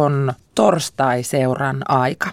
on 0.00 0.32
torstai-seuran 0.54 1.82
aika. 1.88 2.28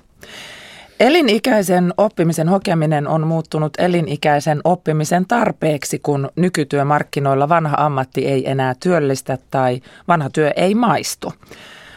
Elinikäisen 1.00 1.93
oppimisen 1.97 2.49
hokeminen 2.49 3.07
on 3.07 3.27
muuttunut 3.27 3.73
elinikäisen 3.77 4.62
oppimisen 4.63 5.25
tarpeeksi, 5.28 5.99
kun 5.99 6.29
nykytyömarkkinoilla 6.35 7.49
vanha 7.49 7.75
ammatti 7.79 8.27
ei 8.27 8.49
enää 8.49 8.75
työllistä 8.79 9.37
tai 9.51 9.81
vanha 10.07 10.29
työ 10.29 10.51
ei 10.55 10.75
maistu. 10.75 11.33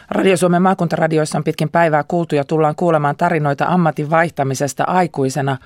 Radio 0.09 0.37
Suomen 0.37 0.61
maakuntaradioissa 0.61 1.37
on 1.37 1.43
pitkin 1.43 1.69
päivää 1.69 2.03
kuultu 2.07 2.35
ja 2.35 2.43
tullaan 2.43 2.75
kuulemaan 2.75 3.15
tarinoita 3.15 3.65
ammatin 3.65 4.09
vaihtamisesta 4.09 4.83
aikuisena. 4.83 5.57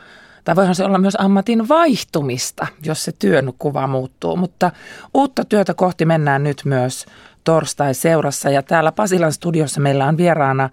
Tai 0.43 0.55
voihan 0.55 0.75
se 0.75 0.83
olla 0.83 0.97
myös 0.97 1.17
ammatin 1.19 1.69
vaihtumista, 1.69 2.67
jos 2.83 3.03
se 3.03 3.11
työn 3.19 3.53
kuva 3.59 3.87
muuttuu. 3.87 4.35
Mutta 4.35 4.71
uutta 5.13 5.45
työtä 5.45 5.73
kohti 5.73 6.05
mennään 6.05 6.43
nyt 6.43 6.61
myös 6.65 7.05
torstai-seurassa. 7.47 8.49
Ja 8.49 8.63
täällä 8.63 8.91
Pasilan 8.91 9.33
studiossa 9.33 9.81
meillä 9.81 10.05
on 10.05 10.17
vieraana 10.17 10.69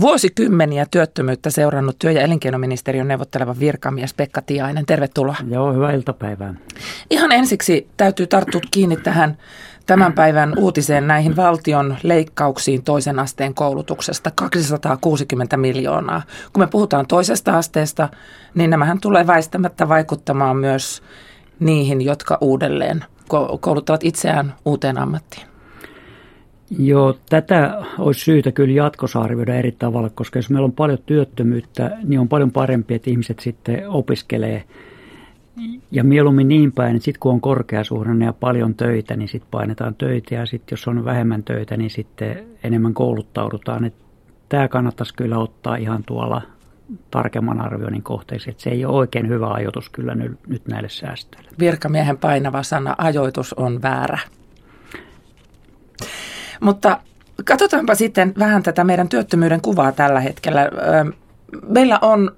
vuosikymmeniä 0.00 0.86
työttömyyttä 0.90 1.50
seurannut 1.50 1.98
työ- 1.98 2.10
ja 2.10 2.20
elinkeinoministeriön 2.20 3.08
neuvotteleva 3.08 3.56
virkamies 3.60 4.14
Pekka 4.14 4.42
Tiainen. 4.42 4.86
Tervetuloa. 4.86 5.36
Joo, 5.50 5.72
hyvää 5.72 5.92
iltapäivää. 5.92 6.54
Ihan 7.10 7.32
ensiksi 7.32 7.88
täytyy 7.96 8.26
tarttua 8.26 8.60
kiinni 8.70 8.96
tähän 8.96 9.36
tämän 9.86 10.12
päivän 10.12 10.52
uutiseen 10.58 11.06
näihin 11.06 11.36
valtion 11.36 11.96
leikkauksiin 12.02 12.82
toisen 12.82 13.18
asteen 13.18 13.54
koulutuksesta 13.54 14.30
260 14.34 15.56
miljoonaa. 15.56 16.22
Kun 16.52 16.62
me 16.62 16.66
puhutaan 16.66 17.06
toisesta 17.06 17.58
asteesta, 17.58 18.08
niin 18.54 18.70
nämähän 18.70 19.00
tulee 19.00 19.26
väistämättä 19.26 19.88
vaikuttamaan 19.88 20.56
myös 20.56 21.02
niihin, 21.60 22.00
jotka 22.00 22.38
uudelleen 22.40 23.04
kouluttavat 23.60 24.04
itseään 24.04 24.54
uuteen 24.64 24.98
ammattiin. 24.98 25.53
Joo, 26.78 27.18
tätä 27.28 27.82
olisi 27.98 28.20
syytä 28.20 28.52
kyllä 28.52 28.74
jatkossa 28.74 29.20
arvioida 29.20 29.54
eri 29.54 29.72
tavalla, 29.72 30.10
koska 30.10 30.38
jos 30.38 30.50
meillä 30.50 30.64
on 30.64 30.72
paljon 30.72 30.98
työttömyyttä, 31.06 31.90
niin 32.04 32.20
on 32.20 32.28
paljon 32.28 32.50
parempi, 32.50 32.94
että 32.94 33.10
ihmiset 33.10 33.40
sitten 33.40 33.88
opiskelee. 33.88 34.64
Ja 35.90 36.04
mieluummin 36.04 36.48
niin 36.48 36.72
päin, 36.72 36.96
että 36.96 37.04
sitten 37.04 37.20
kun 37.20 37.32
on 37.32 37.40
korkeasuhdanne 37.40 38.24
ja 38.24 38.32
paljon 38.32 38.74
töitä, 38.74 39.16
niin 39.16 39.28
sitten 39.28 39.50
painetaan 39.50 39.94
töitä 39.94 40.34
ja 40.34 40.46
sitten 40.46 40.76
jos 40.76 40.88
on 40.88 41.04
vähemmän 41.04 41.42
töitä, 41.42 41.76
niin 41.76 41.90
sitten 41.90 42.44
enemmän 42.64 42.94
kouluttaudutaan. 42.94 43.84
Että 43.84 44.04
tämä 44.48 44.68
kannattaisi 44.68 45.14
kyllä 45.14 45.38
ottaa 45.38 45.76
ihan 45.76 46.04
tuolla 46.06 46.42
tarkemman 47.10 47.60
arvioinnin 47.60 48.02
kohteeksi. 48.02 48.50
Että 48.50 48.62
se 48.62 48.70
ei 48.70 48.84
ole 48.84 48.96
oikein 48.96 49.28
hyvä 49.28 49.48
ajoitus 49.48 49.90
kyllä 49.90 50.14
nyt 50.46 50.68
näille 50.68 50.88
säästöille. 50.88 51.50
Virkamiehen 51.58 52.18
painava 52.18 52.62
sana 52.62 52.94
ajoitus 52.98 53.52
on 53.52 53.82
väärä. 53.82 54.18
Mutta 56.60 56.98
katsotaanpa 57.44 57.94
sitten 57.94 58.34
vähän 58.38 58.62
tätä 58.62 58.84
meidän 58.84 59.08
työttömyyden 59.08 59.60
kuvaa 59.60 59.92
tällä 59.92 60.20
hetkellä. 60.20 60.70
Meillä 61.68 61.98
on 62.02 62.30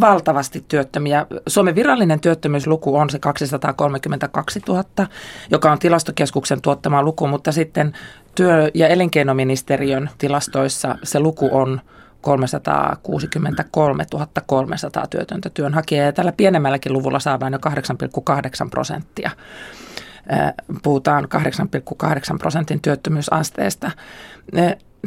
valtavasti 0.00 0.64
työttömiä. 0.68 1.26
Suomen 1.46 1.74
virallinen 1.74 2.20
työttömyysluku 2.20 2.96
on 2.96 3.10
se 3.10 3.18
232 3.18 4.60
000, 4.68 4.84
joka 5.50 5.72
on 5.72 5.78
tilastokeskuksen 5.78 6.60
tuottama 6.60 7.02
luku, 7.02 7.26
mutta 7.26 7.52
sitten 7.52 7.92
työ- 8.34 8.70
ja 8.74 8.88
elinkeinoministeriön 8.88 10.10
tilastoissa 10.18 10.98
se 11.02 11.20
luku 11.20 11.48
on 11.52 11.80
363 12.20 14.06
300 14.46 15.06
työtöntä 15.06 15.50
työnhakijaa 15.50 16.06
ja 16.06 16.12
tällä 16.12 16.32
pienemmälläkin 16.32 16.92
luvulla 16.92 17.18
saadaan 17.18 17.52
jo 17.52 17.58
8,8 17.58 18.70
prosenttia 18.70 19.30
puhutaan 20.82 21.24
8,8 21.24 22.38
prosentin 22.38 22.80
työttömyysasteesta. 22.82 23.90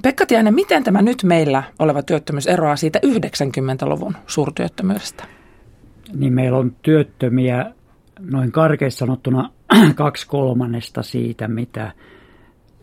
Pekka 0.04 0.26
Tiainen, 0.26 0.54
miten 0.54 0.84
tämä 0.84 1.02
nyt 1.02 1.24
meillä 1.24 1.64
oleva 1.80 2.04
työttömyys 2.04 2.48
eroaa 2.48 2.76
siitä 2.76 3.00
90-luvun 3.06 4.16
suurtyöttömyydestä? 4.28 5.24
Niin 6.14 6.34
meillä 6.34 6.58
on 6.58 6.76
työttömiä 6.82 7.72
noin 8.20 8.52
karkeissa 8.52 9.00
sanottuna 9.00 9.50
kaksi 9.96 10.28
kolmannesta 10.28 11.03
siitä, 11.03 11.47
mitä 11.47 11.92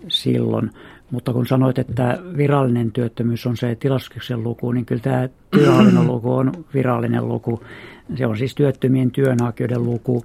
silloin. 0.09 0.71
Mutta 1.11 1.33
kun 1.33 1.47
sanoit, 1.47 1.79
että 1.79 2.19
virallinen 2.37 2.93
työttömyys 2.93 3.47
on 3.47 3.57
se 3.57 3.75
tilaskyksen 3.75 4.45
luku, 4.45 4.73
niin 4.73 4.87
kyllä 4.87 5.03
tämä 5.03 5.29
työhallinnon 5.57 6.07
luku 6.07 6.33
on 6.33 6.53
virallinen 6.75 7.29
luku. 7.29 7.63
Se 8.17 8.27
on 8.27 8.37
siis 8.37 8.55
työttömien 8.55 9.11
työnhakijoiden 9.11 9.85
luku. 9.85 10.25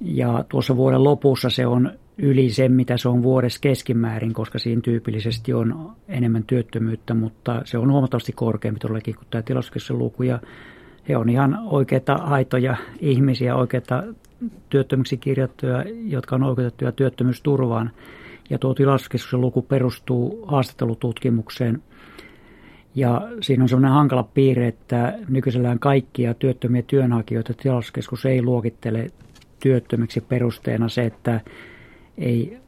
Ja 0.00 0.44
tuossa 0.48 0.76
vuoden 0.76 1.04
lopussa 1.04 1.50
se 1.50 1.66
on 1.66 1.90
yli 2.18 2.50
sen, 2.50 2.72
mitä 2.72 2.96
se 2.96 3.08
on 3.08 3.22
vuodessa 3.22 3.60
keskimäärin, 3.60 4.32
koska 4.32 4.58
siinä 4.58 4.80
tyypillisesti 4.80 5.52
on 5.52 5.92
enemmän 6.08 6.44
työttömyyttä, 6.44 7.14
mutta 7.14 7.62
se 7.64 7.78
on 7.78 7.92
huomattavasti 7.92 8.32
korkeampi 8.32 8.80
todellakin 8.80 9.14
kuin 9.14 9.26
tämä 9.30 9.42
tilastokeskuksen 9.42 9.98
luku. 9.98 10.22
Ja 10.22 10.40
he 11.08 11.16
on 11.16 11.28
ihan 11.28 11.58
oikeita 11.66 12.14
aitoja 12.14 12.76
ihmisiä, 13.00 13.56
oikeita 13.56 14.02
työttömyksi 14.70 15.16
kirjattuja, 15.16 15.84
jotka 16.04 16.34
on 16.34 16.42
oikeutettuja 16.42 16.92
työttömyysturvaan. 16.92 17.90
Ja 18.50 18.58
tuo 18.58 18.74
tilastokeskuksen 18.74 19.40
luku 19.40 19.62
perustuu 19.62 20.44
haastattelututkimukseen. 20.46 21.82
Ja 22.94 23.28
siinä 23.40 23.64
on 23.64 23.68
sellainen 23.68 23.92
hankala 23.92 24.22
piirre, 24.22 24.68
että 24.68 25.18
nykyisellään 25.28 25.78
kaikkia 25.78 26.34
työttömiä 26.34 26.82
työnhakijoita 26.82 27.54
tilastokeskus 27.54 28.26
ei 28.26 28.42
luokittele 28.42 29.10
työttömiksi 29.60 30.20
perusteena 30.20 30.88
se, 30.88 31.06
että 31.06 31.40
ei 32.18 32.60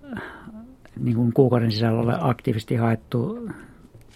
niin 1.00 1.16
kuin 1.16 1.32
kuukauden 1.32 1.72
sisällä 1.72 2.00
ole 2.00 2.14
aktiivisesti 2.20 2.76
haettu 2.76 3.48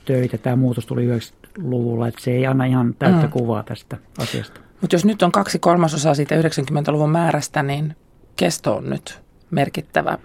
töitä. 0.04 0.38
Tämä 0.38 0.56
muutos 0.56 0.86
tuli 0.86 1.08
90-luvulla, 1.16 2.08
että 2.08 2.22
se 2.22 2.30
ei 2.30 2.46
anna 2.46 2.64
ihan 2.64 2.94
täyttä 2.98 3.26
mm. 3.26 3.32
kuvaa 3.32 3.62
tästä 3.62 3.96
asiasta. 4.18 4.60
Mutta 4.80 4.94
jos 4.96 5.04
nyt 5.04 5.22
on 5.22 5.32
kaksi 5.32 5.58
kolmasosaa 5.58 6.14
siitä 6.14 6.40
90-luvun 6.40 7.10
määrästä, 7.10 7.62
niin 7.62 7.96
kesto 8.36 8.76
on 8.76 8.90
nyt 8.90 9.20
merkittävä. 9.50 10.18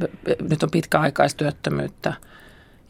Nyt 0.49 0.63
on 0.63 0.71
pitkäaikaistyöttömyyttä 0.71 2.13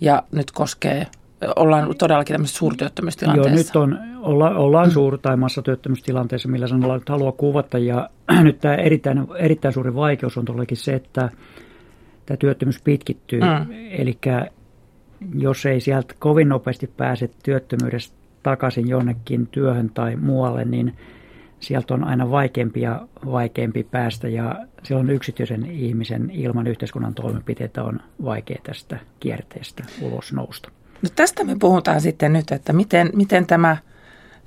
ja 0.01 0.23
nyt 0.31 0.51
koskee 0.51 1.07
ollaan 1.55 1.95
todellakin 1.97 2.33
tämmöisessä 2.33 2.57
suurtyöttömyystilanteessa. 2.57 3.79
Joo, 3.79 3.85
nyt 3.85 3.95
on, 3.95 3.99
olla, 4.21 4.49
ollaan 4.49 4.91
suur- 4.91 5.17
tai 5.17 5.37
massatyöttömyystilanteessa, 5.37 6.49
millä 6.49 6.67
sanalla 6.67 6.97
nyt 6.97 7.09
haluaa 7.09 7.31
kuvata. 7.31 7.77
Ja 7.77 8.09
nyt 8.43 8.59
tämä 8.59 8.75
erittäin, 8.75 9.27
erittäin 9.37 9.73
suuri 9.73 9.95
vaikeus 9.95 10.37
on 10.37 10.45
todellakin 10.45 10.77
se, 10.77 10.93
että 10.93 11.29
tämä 12.25 12.37
työttömyys 12.37 12.81
pitkittyy. 12.81 13.39
Mm. 13.39 13.73
Eli 13.89 14.17
jos 15.35 15.65
ei 15.65 15.79
sieltä 15.79 16.15
kovin 16.19 16.49
nopeasti 16.49 16.87
pääse 16.97 17.29
työttömyydestä 17.43 18.15
takaisin 18.43 18.89
jonnekin 18.89 19.47
työhön 19.47 19.89
tai 19.89 20.15
muualle, 20.15 20.65
niin 20.65 20.93
sieltä 21.59 21.93
on 21.93 22.03
aina 22.03 22.31
vaikeampi 22.31 22.81
ja 22.81 23.07
vaikeampi 23.25 23.83
päästä 23.83 24.27
ja 24.27 24.55
silloin 24.83 25.09
yksityisen 25.09 25.65
ihmisen 25.65 26.29
ilman 26.29 26.67
yhteiskunnan 26.67 27.13
toimenpiteitä 27.13 27.83
on 27.83 27.99
vaikea 28.23 28.59
tästä 28.63 28.99
kierteestä 29.19 29.83
ulos 30.01 30.33
nousta. 30.33 30.71
No 31.01 31.09
tästä 31.15 31.43
me 31.43 31.55
puhutaan 31.59 32.01
sitten 32.01 32.33
nyt, 32.33 32.51
että 32.51 32.73
miten, 32.73 33.09
miten 33.13 33.47
tämä 33.47 33.77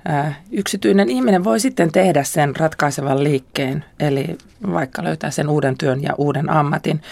ää, 0.05 0.35
yksityinen 0.53 1.11
ihminen 1.11 1.45
voi 1.45 1.61
sitten 1.61 1.93
tehdä 1.93 2.25
sen 2.25 2.57
ratkaisevan 2.57 3.25
liikkeen, 3.25 3.85
eli 4.01 4.39
vaikka 4.73 5.05
löytää 5.05 5.31
sen 5.31 5.49
uuden 5.49 5.79
työn 5.79 6.03
ja 6.03 6.15
uuden 6.19 6.51
ammatin. 6.51 7.03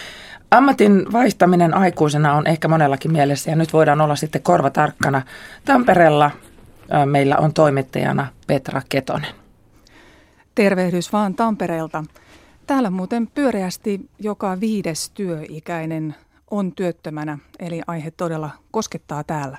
Ammatin 0.51 1.13
vaihtaminen 1.13 1.75
aikuisena 1.75 2.35
on 2.35 2.47
ehkä 2.47 2.69
monellakin 2.69 3.13
mielessä 3.13 3.51
ja 3.51 3.57
nyt 3.57 3.73
voidaan 3.73 4.01
olla 4.01 4.17
sitten 4.17 4.43
korvatarkkana. 4.43 5.23
Tampereella 5.65 6.31
ää, 6.91 7.07
meillä 7.07 7.37
on 7.37 7.55
toimittajana 7.55 8.27
Petra 8.47 8.83
Ketonen. 8.89 9.35
Tervehdys 10.55 11.13
vaan 11.13 11.35
Tampereelta. 11.35 12.05
Täällä 12.67 12.91
muuten 12.91 13.27
pyöreästi 13.27 14.01
joka 14.19 14.61
viides 14.61 15.11
työikäinen 15.11 16.15
on 16.53 16.73
työttömänä, 16.73 17.39
eli 17.59 17.81
aihe 17.87 18.11
todella 18.11 18.51
koskettaa 18.71 19.25
täällä. 19.25 19.59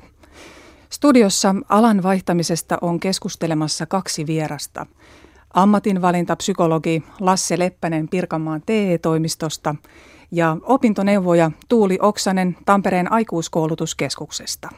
Studiossa 0.89 1.55
alan 1.69 2.03
vaihtamisesta 2.03 2.77
on 2.81 2.99
keskustelemassa 2.99 3.85
kaksi 3.85 4.27
vierasta. 4.27 4.85
Ammatinvalintapsykologi 5.53 7.03
Lasse 7.19 7.59
Leppänen 7.59 8.09
Pirkanmaan 8.09 8.61
TE-toimistosta 8.65 9.75
ja 10.31 10.57
opintoneuvoja 10.61 11.51
Tuuli 11.69 11.97
Oksanen 12.01 12.57
Tampereen 12.65 13.11
aikuiskoulutuskeskuksesta. 13.11 14.69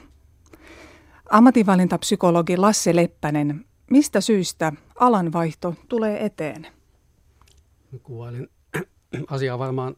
Ammatinvalintapsykologi 1.30 2.58
Lasse 2.58 2.96
Leppänen, 2.96 3.66
mistä 3.92 4.22
syystä 4.22 4.74
alanvaihto 5.00 5.74
tulee 5.90 6.26
eteen? 6.26 6.68
Kuvailin 8.04 8.50
asiaa 9.28 9.60
varmaan 9.60 9.96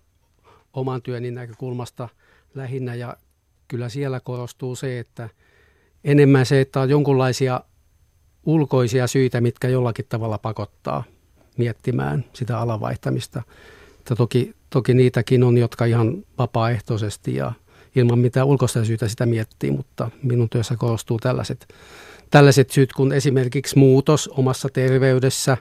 oman 0.78 1.02
työni 1.02 1.32
näkökulmasta 1.32 2.10
lähinnä 2.56 2.96
ja 2.96 3.18
kyllä 3.68 3.90
siellä 3.90 4.20
korostuu 4.20 4.76
se, 4.76 5.00
että 5.00 5.30
enemmän 6.04 6.46
se, 6.46 6.62
että 6.62 6.80
on 6.80 6.90
jonkunlaisia 6.90 7.62
ulkoisia 8.46 9.08
syitä, 9.08 9.42
mitkä 9.42 9.68
jollakin 9.68 10.06
tavalla 10.10 10.38
pakottaa 10.38 11.04
miettimään 11.58 12.26
sitä 12.34 12.60
alanvaihtamista. 12.60 13.44
Että 14.00 14.16
toki, 14.16 14.54
toki 14.70 14.94
niitäkin 14.94 15.44
on, 15.44 15.58
jotka 15.58 15.86
ihan 15.86 16.24
vapaaehtoisesti 16.38 17.36
ja 17.36 17.52
ilman 17.96 18.20
mitään 18.20 18.48
ulkoista 18.48 18.86
syytä 18.86 19.08
sitä 19.08 19.26
miettii, 19.26 19.72
mutta 19.72 20.12
minun 20.24 20.50
työssä 20.50 20.76
korostuu 20.78 21.20
tällaiset, 21.20 21.74
tällaiset 22.32 22.70
syyt 22.70 22.94
kuin 22.94 23.12
esimerkiksi 23.12 23.78
muutos 23.78 24.28
omassa 24.28 24.70
terveydessä 24.70 25.58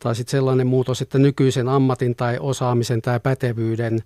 tai 0.00 0.14
sitten 0.14 0.30
sellainen 0.30 0.66
muutos, 0.66 1.02
että 1.02 1.18
nykyisen 1.18 1.68
ammatin 1.68 2.16
tai 2.16 2.38
osaamisen 2.40 3.02
tai 3.02 3.20
pätevyyden 3.20 4.02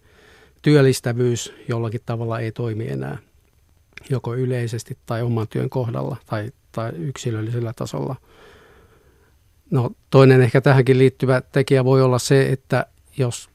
työllistävyys 0.63 1.55
jollakin 1.69 2.01
tavalla 2.07 2.41
ei 2.41 2.53
toimi 2.53 2.89
enää 2.89 3.19
joko 4.11 4.35
yleisesti 4.35 4.99
tai 5.07 5.23
oman 5.23 5.49
työn 5.49 5.71
kohdalla 5.71 6.17
tai, 6.27 6.53
tai 6.73 6.91
yksilöllisellä 6.91 7.73
tasolla. 7.77 8.17
No, 9.71 9.91
toinen 10.11 10.43
ehkä 10.43 10.61
tähänkin 10.61 10.99
liittyvä 10.99 11.41
tekijä 11.41 11.85
voi 11.85 12.03
olla 12.03 12.19
se, 12.19 12.53
että 12.53 12.87
jos, 13.17 13.51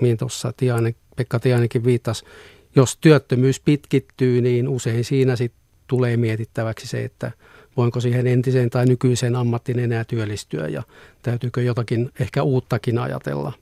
mihin 0.00 0.16
tuossa 0.16 0.52
Tiainen, 0.56 0.94
Pekka 1.16 1.40
Tiainenkin 1.40 1.84
viittasi, 1.84 2.24
jos 2.76 2.96
työttömyys 2.96 3.60
pitkittyy, 3.60 4.40
niin 4.40 4.68
usein 4.68 5.04
siinä 5.04 5.36
sitten 5.36 5.62
tulee 5.86 6.16
mietittäväksi 6.16 6.86
se, 6.86 7.04
että 7.04 7.32
voinko 7.76 8.00
siihen 8.00 8.26
entiseen 8.26 8.70
tai 8.70 8.86
nykyiseen 8.86 9.36
ammattiin 9.36 9.78
enää 9.78 10.04
työllistyä 10.04 10.68
ja 10.68 10.82
täytyykö 11.22 11.62
jotakin 11.62 12.10
ehkä 12.20 12.42
uuttakin 12.42 12.98
ajatella. 12.98 13.52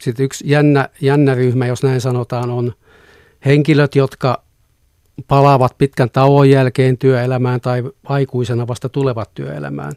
Sitten 0.00 0.24
yksi 0.24 0.44
jännä, 0.48 0.88
jännä 1.00 1.34
ryhmä, 1.34 1.66
jos 1.66 1.82
näin 1.82 2.00
sanotaan, 2.00 2.50
on 2.50 2.72
henkilöt, 3.44 3.94
jotka 3.94 4.42
palaavat 5.28 5.78
pitkän 5.78 6.10
tauon 6.10 6.50
jälkeen 6.50 6.98
työelämään 6.98 7.60
tai 7.60 7.82
aikuisena 8.04 8.66
vasta 8.66 8.88
tulevat 8.88 9.34
työelämään. 9.34 9.92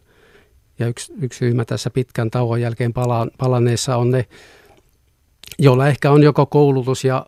Ja 0.80 0.88
yksi, 0.88 1.14
yksi 1.22 1.46
ryhmä 1.46 1.66
tässä 1.66 1.90
pitkän 1.90 2.32
tauon 2.32 2.62
jälkeen 2.62 2.94
pala, 2.94 3.28
palanneessa 3.38 3.98
on 3.98 4.12
ne, 4.12 4.26
joilla 5.60 5.88
ehkä 5.88 6.12
on 6.12 6.24
joko 6.24 6.46
koulutus 6.46 7.04
ja 7.04 7.26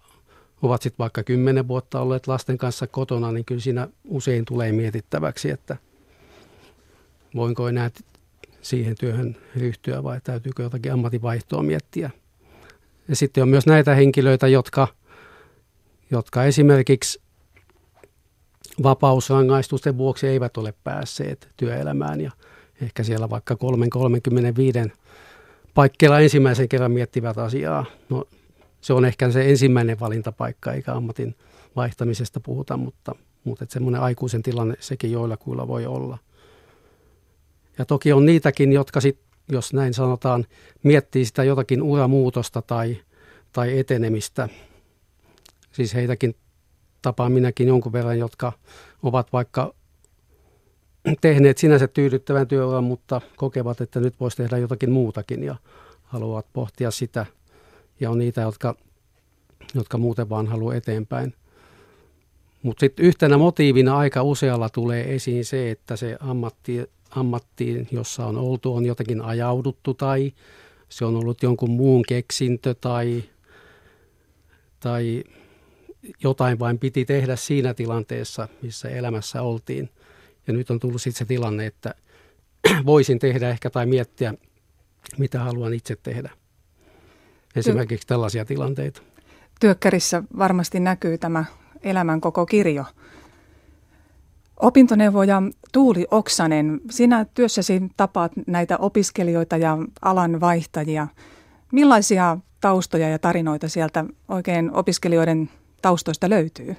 ovat 0.62 0.81
sitten 0.81 0.98
vaikka 1.00 1.24
kymmenen 1.24 1.68
vuotta 1.68 2.02
olleet 2.02 2.28
lasten 2.28 2.58
kanssa 2.58 2.88
kotona, 2.88 3.31
niin 3.31 3.46
kyllä 3.46 3.62
siinä 3.62 3.88
usein 4.06 4.46
tulee 4.46 4.72
mietittäväksi, 4.72 5.50
että 5.50 5.78
voinko 7.36 7.68
enää 7.68 7.92
siihen 8.62 8.96
työhön 9.00 9.38
ryhtyä 9.56 10.04
vai 10.04 10.22
täytyykö 10.24 10.63
jotakin 10.63 10.94
ammatinvaihtoa 10.94 11.63
miettiä. 11.63 12.10
Ja 13.08 13.16
sitten 13.16 13.44
on 13.44 13.50
myös 13.50 13.66
näitä 13.66 13.96
henkilöitä, 13.96 14.48
jotka, 14.48 14.88
jotka 16.12 16.44
esimerkiksi 16.44 17.22
vapausrangaistusten 18.84 19.98
vuoksi 19.98 20.28
eivät 20.28 20.58
ole 20.58 20.74
päässeet 20.84 21.50
työelämään 21.58 22.22
ja 22.22 22.31
ehkä 22.81 23.04
siellä 23.04 23.30
vaikka 23.30 23.58
3-35 24.88 24.92
paikkeilla 25.74 26.19
ensimmäisen 26.19 26.69
kerran 26.69 26.92
miettivät 26.92 27.38
asiaa. 27.38 27.86
No, 28.10 28.28
se 28.81 28.94
on 28.94 29.06
ehkä 29.06 29.31
se 29.31 29.50
ensimmäinen 29.50 30.00
valintapaikka, 30.00 30.74
eikä 30.74 30.94
ammatin 30.94 31.36
vaihtamisesta 31.75 32.39
puhuta, 32.39 32.78
mutta, 32.78 33.16
mutta 33.44 33.63
että 33.63 33.74
semmoinen 33.74 34.01
aikuisen 34.01 34.44
tilanne 34.44 34.75
sekin 34.80 35.12
joillakuilla 35.12 35.68
voi 35.68 35.86
olla. 35.86 36.18
Ja 37.78 37.86
toki 37.86 38.13
on 38.13 38.25
niitäkin, 38.25 38.74
jotka 38.74 39.01
sitten, 39.01 39.25
jos 39.51 39.74
näin 39.74 39.94
sanotaan, 39.94 40.45
miettii 40.83 41.25
sitä 41.25 41.44
jotakin 41.44 41.81
uramuutosta 41.81 42.62
tai, 42.62 42.98
tai 43.54 43.80
etenemistä. 43.80 44.50
Siis 45.72 45.94
heitäkin 45.94 46.36
tapaan 47.01 47.31
minäkin 47.31 47.68
jonkun 47.68 47.94
verran, 47.94 48.19
jotka 48.19 48.51
ovat 49.04 49.34
vaikka 49.34 49.74
tehneet 51.22 51.57
sinänsä 51.57 51.88
tyydyttävän 51.88 52.48
työuran, 52.48 52.84
mutta 52.84 53.22
kokevat, 53.36 53.81
että 53.81 54.00
nyt 54.00 54.19
voisi 54.19 54.38
tehdä 54.38 54.57
jotakin 54.57 54.92
muutakin 54.92 55.44
ja 55.44 55.56
haluavat 56.04 56.45
pohtia 56.54 56.92
sitä. 56.92 57.25
Ja 58.01 58.09
on 58.09 58.19
niitä, 58.19 58.42
jotka, 58.42 58.75
jotka 59.75 59.98
muuten 59.98 60.30
vaan 60.30 60.48
haluaa 60.48 60.75
eteenpäin. 60.75 61.33
Mutta 62.63 62.80
sitten 62.80 63.06
yhtenä 63.06 63.38
motiivina 63.38 63.98
aika 63.98 64.24
usealla 64.24 64.69
tulee 64.69 65.15
esiin 65.15 65.45
se, 65.45 65.71
että 65.71 65.95
se 65.95 66.18
ammatti, 66.19 66.89
ammattiin, 67.09 67.88
jossa 67.92 68.25
on 68.25 68.38
oltu, 68.38 68.75
on 68.75 68.86
jotenkin 68.86 69.21
ajauduttu 69.21 69.94
tai 69.94 70.33
se 70.89 71.06
on 71.06 71.15
ollut 71.15 71.44
jonkun 71.44 71.69
muun 71.71 72.03
keksintö 72.07 72.75
tai, 72.81 73.24
tai 74.80 75.24
jotain 76.24 76.59
vain 76.59 76.80
piti 76.80 77.06
tehdä 77.06 77.36
siinä 77.36 77.74
tilanteessa, 77.74 78.48
missä 78.62 78.89
elämässä 78.89 79.42
oltiin. 79.42 79.89
Ja 80.48 80.53
nyt 80.53 80.69
on 80.69 80.80
tullut 80.80 81.01
sitten 81.01 81.19
se 81.19 81.25
tilanne, 81.25 81.65
että 81.65 81.95
voisin 82.86 83.19
tehdä 83.19 83.50
ehkä 83.50 83.69
tai 83.69 83.86
miettiä, 83.86 84.33
mitä 85.18 85.39
haluan 85.39 85.74
itse 85.74 85.95
tehdä. 85.95 86.41
Esimerkiksi 87.56 88.07
tällaisia 88.07 88.45
tilanteita. 88.45 89.01
Työkkärissä 89.59 90.24
varmasti 90.38 90.80
näkyy 90.80 91.18
tämä 91.18 91.45
elämän 91.83 92.21
koko 92.21 92.45
kirjo. 92.45 92.86
Opintoneuvoja 94.59 95.42
Tuuli 95.71 96.07
Oksanen, 96.12 96.81
sinä 96.89 97.25
työssäsi 97.25 97.81
tapaat 97.98 98.31
näitä 98.48 98.77
opiskelijoita 98.77 99.57
ja 99.57 99.77
alan 100.01 100.39
vaihtajia. 100.39 101.07
Millaisia 101.71 102.38
taustoja 102.62 103.09
ja 103.09 103.19
tarinoita 103.19 103.69
sieltä 103.69 104.06
oikein 104.27 104.74
opiskelijoiden 104.74 105.50
taustoista 105.81 106.30
löytyy? 106.30 106.75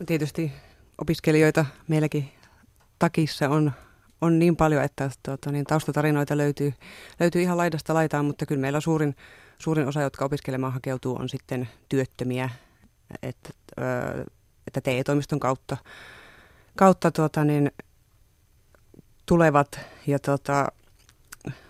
No 0.00 0.06
tietysti 0.06 0.52
opiskelijoita 0.98 1.66
meilläkin 1.88 2.28
takissa 2.98 3.48
on, 3.48 3.72
on 4.20 4.38
niin 4.38 4.56
paljon, 4.56 4.82
että 4.82 5.10
tuota, 5.22 5.52
niin 5.52 5.64
taustatarinoita 5.64 6.36
löytyy, 6.36 6.72
löytyy 7.20 7.42
ihan 7.42 7.56
laidasta 7.56 7.94
laitaan, 7.94 8.24
mutta 8.24 8.46
kyllä 8.46 8.60
meillä 8.60 8.80
suurin, 8.80 9.16
suurin 9.58 9.88
osa, 9.88 10.02
jotka 10.02 10.24
opiskelemaan 10.24 10.72
hakeutuu, 10.72 11.16
on 11.16 11.28
sitten 11.28 11.68
työttömiä, 11.88 12.50
että, 13.22 13.50
että 14.66 14.80
TE-toimiston 14.80 15.40
kautta, 15.40 15.76
kautta 16.76 17.10
tuota, 17.10 17.44
niin, 17.44 17.70
tulevat 19.26 19.80
ja 20.06 20.18
tuota, 20.18 20.66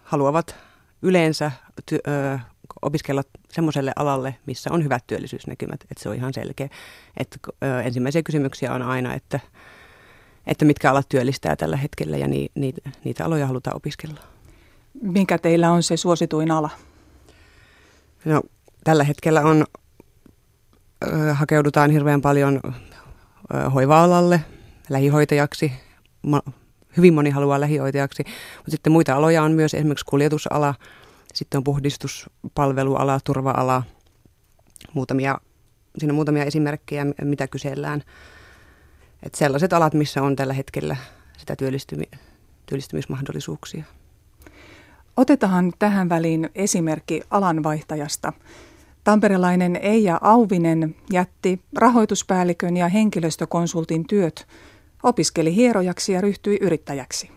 haluavat 0.02 0.56
yleensä 1.02 1.52
ty, 1.87 1.99
ö, 2.08 2.38
opiskella 2.82 3.22
semmoiselle 3.49 3.92
alalle, 3.96 4.37
missä 4.46 4.70
on 4.72 4.84
hyvät 4.84 5.04
työllisyysnäkymät, 5.06 5.82
että 5.82 6.02
se 6.02 6.08
on 6.08 6.14
ihan 6.14 6.34
selkeä. 6.34 6.69
Että, 7.16 7.38
ö, 7.64 7.82
ensimmäisiä 7.82 8.22
kysymyksiä 8.22 8.72
on 8.72 8.82
aina, 8.82 9.14
että, 9.14 9.40
että 10.46 10.64
mitkä 10.64 10.90
alat 10.90 11.08
työllistää 11.08 11.56
tällä 11.56 11.76
hetkellä 11.76 12.16
ja 12.16 12.28
ni, 12.28 12.46
ni, 12.54 12.75
niitä 13.04 13.25
aloja 13.25 13.46
halutaan 13.46 13.76
opiskella. 13.76 14.20
Mikä 15.02 15.38
teillä 15.38 15.72
on 15.72 15.82
se 15.82 15.96
suosituin 15.96 16.50
ala? 16.50 16.70
No, 18.25 18.43
tällä 18.84 19.04
hetkellä 19.04 19.43
on, 19.43 19.64
ö, 21.04 21.34
hakeudutaan 21.34 21.90
hirveän 21.90 22.20
paljon 22.20 22.60
ö, 22.64 23.70
hoiva-alalle, 23.70 24.40
lähihoitajaksi. 24.90 25.73
Mo, 26.23 26.40
hyvin 26.97 27.14
moni 27.14 27.30
haluaa 27.30 27.61
lähihoitajaksi, 27.61 28.25
mutta 28.56 28.70
sitten 28.70 28.92
muita 28.92 29.14
aloja 29.14 29.42
on 29.42 29.52
myös 29.52 29.75
esimerkiksi 29.75 30.06
kuljetusala, 30.06 30.75
sitten 31.35 31.59
on 31.59 31.64
puhdistuspalveluala, 31.64 33.20
turva-ala, 33.25 33.82
muutamia, 34.94 35.38
siinä 35.99 36.12
on 36.12 36.14
muutamia 36.14 36.44
esimerkkejä, 36.44 37.06
mitä 37.23 37.49
kysellään. 37.49 38.02
Et 39.23 39.35
sellaiset 39.35 39.73
alat, 39.73 39.94
missä 39.94 40.23
on 40.23 40.37
tällä 40.37 40.52
hetkellä 40.52 40.96
sitä 41.38 41.56
työllistymi- 41.56 42.18
työllistymismahdollisuuksia. 42.66 43.85
Otetaan 45.16 45.73
tähän 45.78 46.08
väliin 46.08 46.50
esimerkki 46.54 47.23
alanvaihtajasta. 47.30 48.32
Tamperelainen 49.04 49.76
Eija 49.76 50.18
Auvinen 50.23 50.96
jätti 51.12 51.61
rahoituspäällikön 51.75 52.76
ja 52.76 52.88
henkilöstökonsultin 52.88 54.06
työt, 54.06 54.46
opiskeli 55.02 55.54
hierojaksi 55.54 56.12
ja 56.12 56.20
ryhtyi 56.20 56.58
yrittäjäksi 56.61 57.36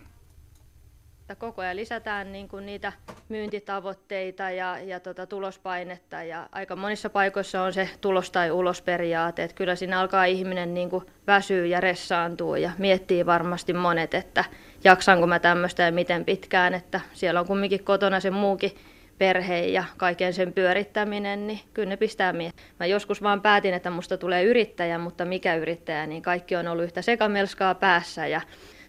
että 1.32 1.46
koko 1.46 1.62
ajan 1.62 1.76
lisätään 1.76 2.32
niin 2.32 2.48
kuin 2.48 2.66
niitä 2.66 2.92
myyntitavoitteita 3.28 4.50
ja, 4.50 4.78
ja 4.78 5.00
tota 5.00 5.26
tulospainetta 5.26 6.22
ja 6.22 6.48
aika 6.52 6.76
monissa 6.76 7.10
paikoissa 7.10 7.62
on 7.62 7.72
se 7.72 7.90
tulos 8.00 8.30
tai 8.30 8.50
ulos 8.50 8.82
periaate, 8.82 9.44
että 9.44 9.56
kyllä 9.56 9.76
siinä 9.76 10.00
alkaa 10.00 10.24
ihminen 10.24 10.74
niin 10.74 10.90
kuin 10.90 11.06
väsyä 11.26 11.66
ja 11.66 11.80
ressaantuu 11.80 12.56
ja 12.56 12.70
miettii 12.78 13.26
varmasti 13.26 13.72
monet, 13.72 14.14
että 14.14 14.44
jaksanko 14.84 15.26
mä 15.26 15.38
tämmöistä 15.38 15.82
ja 15.82 15.92
miten 15.92 16.24
pitkään, 16.24 16.74
että 16.74 17.00
siellä 17.12 17.40
on 17.40 17.46
kumminkin 17.46 17.84
kotona 17.84 18.20
se 18.20 18.30
muukin 18.30 18.72
perhe 19.18 19.60
ja 19.60 19.84
kaiken 19.96 20.32
sen 20.32 20.52
pyörittäminen, 20.52 21.46
niin 21.46 21.60
kyllä 21.74 21.88
ne 21.88 21.96
pistää 21.96 22.32
miettimään. 22.32 22.74
Mä 22.80 22.86
joskus 22.86 23.22
vaan 23.22 23.42
päätin, 23.42 23.74
että 23.74 23.90
musta 23.90 24.18
tulee 24.18 24.44
yrittäjä, 24.44 24.98
mutta 24.98 25.24
mikä 25.24 25.54
yrittäjä, 25.54 26.06
niin 26.06 26.22
kaikki 26.22 26.56
on 26.56 26.68
ollut 26.68 26.84
yhtä 26.84 27.02
sekamelskaa 27.02 27.74
päässä 27.74 28.26
ja 28.26 28.40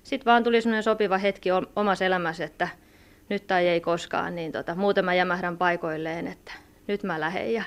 sitten 0.04 0.26
vaan 0.26 0.44
tuli 0.44 0.62
semmoinen 0.62 0.84
sopiva 0.84 1.18
hetki 1.18 1.50
omassa 1.76 2.06
elämässä, 2.06 2.44
että 2.44 2.68
nyt 3.30 3.48
tai 3.48 3.68
ei 3.68 3.82
koskaan, 3.82 4.36
niin 4.36 4.52
tota, 4.52 4.76
muuten 4.76 5.06
mä 5.06 5.14
jämähdän 5.14 5.58
paikoilleen, 5.58 6.28
että 6.28 6.52
nyt 6.88 7.04
mä 7.04 7.20
lähden 7.20 7.54
ja 7.54 7.64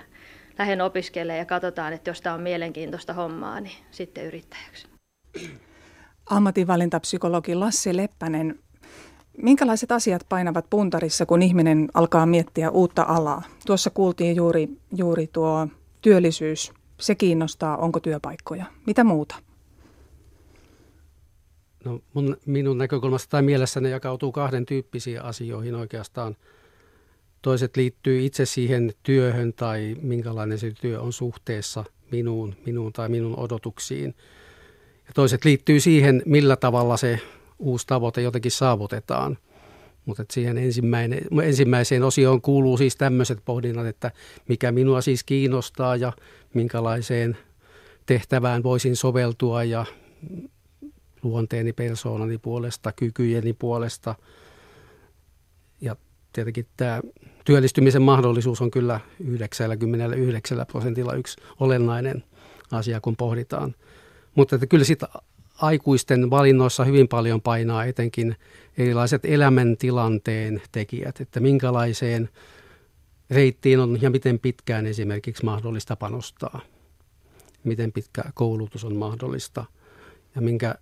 lähden 0.58 0.80
opiskelemaan 0.80 1.38
ja 1.38 1.44
katsotaan, 1.44 1.92
että 1.92 2.10
jos 2.10 2.20
tämä 2.20 2.34
on 2.34 2.42
mielenkiintoista 2.42 3.12
hommaa, 3.12 3.60
niin 3.60 3.76
sitten 3.90 4.24
yrittäjäksi. 4.24 4.86
Ammatinvalintapsykologi 6.30 7.54
Lassi 7.54 7.96
Leppänen, 7.96 8.58
minkälaiset 9.42 9.92
asiat 9.92 10.26
painavat 10.28 10.66
puntarissa, 10.70 11.26
kun 11.26 11.42
ihminen 11.42 11.88
alkaa 11.94 12.26
miettiä 12.26 12.70
uutta 12.70 13.02
alaa? 13.08 13.42
Tuossa 13.66 13.90
kuultiin 13.90 14.36
juuri, 14.36 14.68
juuri 14.96 15.26
tuo 15.26 15.68
työllisyys, 16.00 16.72
se 17.00 17.14
kiinnostaa, 17.14 17.76
onko 17.76 18.00
työpaikkoja. 18.00 18.64
Mitä 18.86 19.04
muuta? 19.04 19.36
No 21.84 22.00
mun, 22.14 22.36
minun 22.46 22.78
näkökulmasta 22.78 23.30
tai 23.30 23.42
mielessä 23.42 23.80
ne 23.80 23.88
jakautuu 23.88 24.32
kahden 24.32 24.66
tyyppisiin 24.66 25.22
asioihin 25.22 25.74
oikeastaan. 25.74 26.36
Toiset 27.42 27.76
liittyy 27.76 28.26
itse 28.26 28.46
siihen 28.46 28.92
työhön 29.02 29.52
tai 29.52 29.96
minkälainen 30.02 30.58
se 30.58 30.72
työ 30.80 31.00
on 31.00 31.12
suhteessa 31.12 31.84
minuun, 32.10 32.54
minuun 32.66 32.92
tai 32.92 33.08
minun 33.08 33.38
odotuksiin. 33.38 34.14
Ja 35.06 35.12
toiset 35.14 35.44
liittyy 35.44 35.80
siihen, 35.80 36.22
millä 36.26 36.56
tavalla 36.56 36.96
se 36.96 37.20
uusi 37.58 37.86
tavoite 37.86 38.22
jotenkin 38.22 38.50
saavutetaan. 38.50 39.38
Mutta 40.04 40.24
siihen 40.30 40.58
ensimmäiseen 41.42 42.02
osioon 42.02 42.40
kuuluu 42.40 42.76
siis 42.76 42.96
tämmöiset 42.96 43.38
pohdinnat, 43.44 43.86
että 43.86 44.10
mikä 44.48 44.72
minua 44.72 45.00
siis 45.00 45.24
kiinnostaa 45.24 45.96
ja 45.96 46.12
minkälaiseen 46.54 47.36
tehtävään 48.06 48.62
voisin 48.62 48.96
soveltua 48.96 49.64
ja 49.64 49.84
luonteeni, 51.24 51.72
persoonani 51.72 52.38
puolesta, 52.38 52.92
kykyjeni 52.92 53.52
puolesta. 53.52 54.14
Ja 55.80 55.96
tietenkin 56.32 56.66
tämä 56.76 57.00
työllistymisen 57.44 58.02
mahdollisuus 58.02 58.60
on 58.60 58.70
kyllä 58.70 59.00
99 59.20 60.66
prosentilla 60.66 61.14
yksi 61.14 61.36
olennainen 61.60 62.24
asia, 62.72 63.00
kun 63.00 63.16
pohditaan. 63.16 63.74
Mutta 64.34 64.56
että 64.56 64.66
kyllä 64.66 64.84
sitä 64.84 65.08
aikuisten 65.62 66.30
valinnoissa 66.30 66.84
hyvin 66.84 67.08
paljon 67.08 67.42
painaa 67.42 67.84
etenkin 67.84 68.36
erilaiset 68.78 69.24
elämäntilanteen 69.24 70.62
tekijät, 70.72 71.20
että 71.20 71.40
minkälaiseen 71.40 72.28
reittiin 73.30 73.80
on 73.80 74.02
ja 74.02 74.10
miten 74.10 74.38
pitkään 74.38 74.86
esimerkiksi 74.86 75.44
mahdollista 75.44 75.96
panostaa, 75.96 76.60
miten 77.64 77.92
pitkä 77.92 78.22
koulutus 78.34 78.84
on 78.84 78.96
mahdollista 78.96 79.64
ja 80.34 80.40
minkä, 80.40 80.74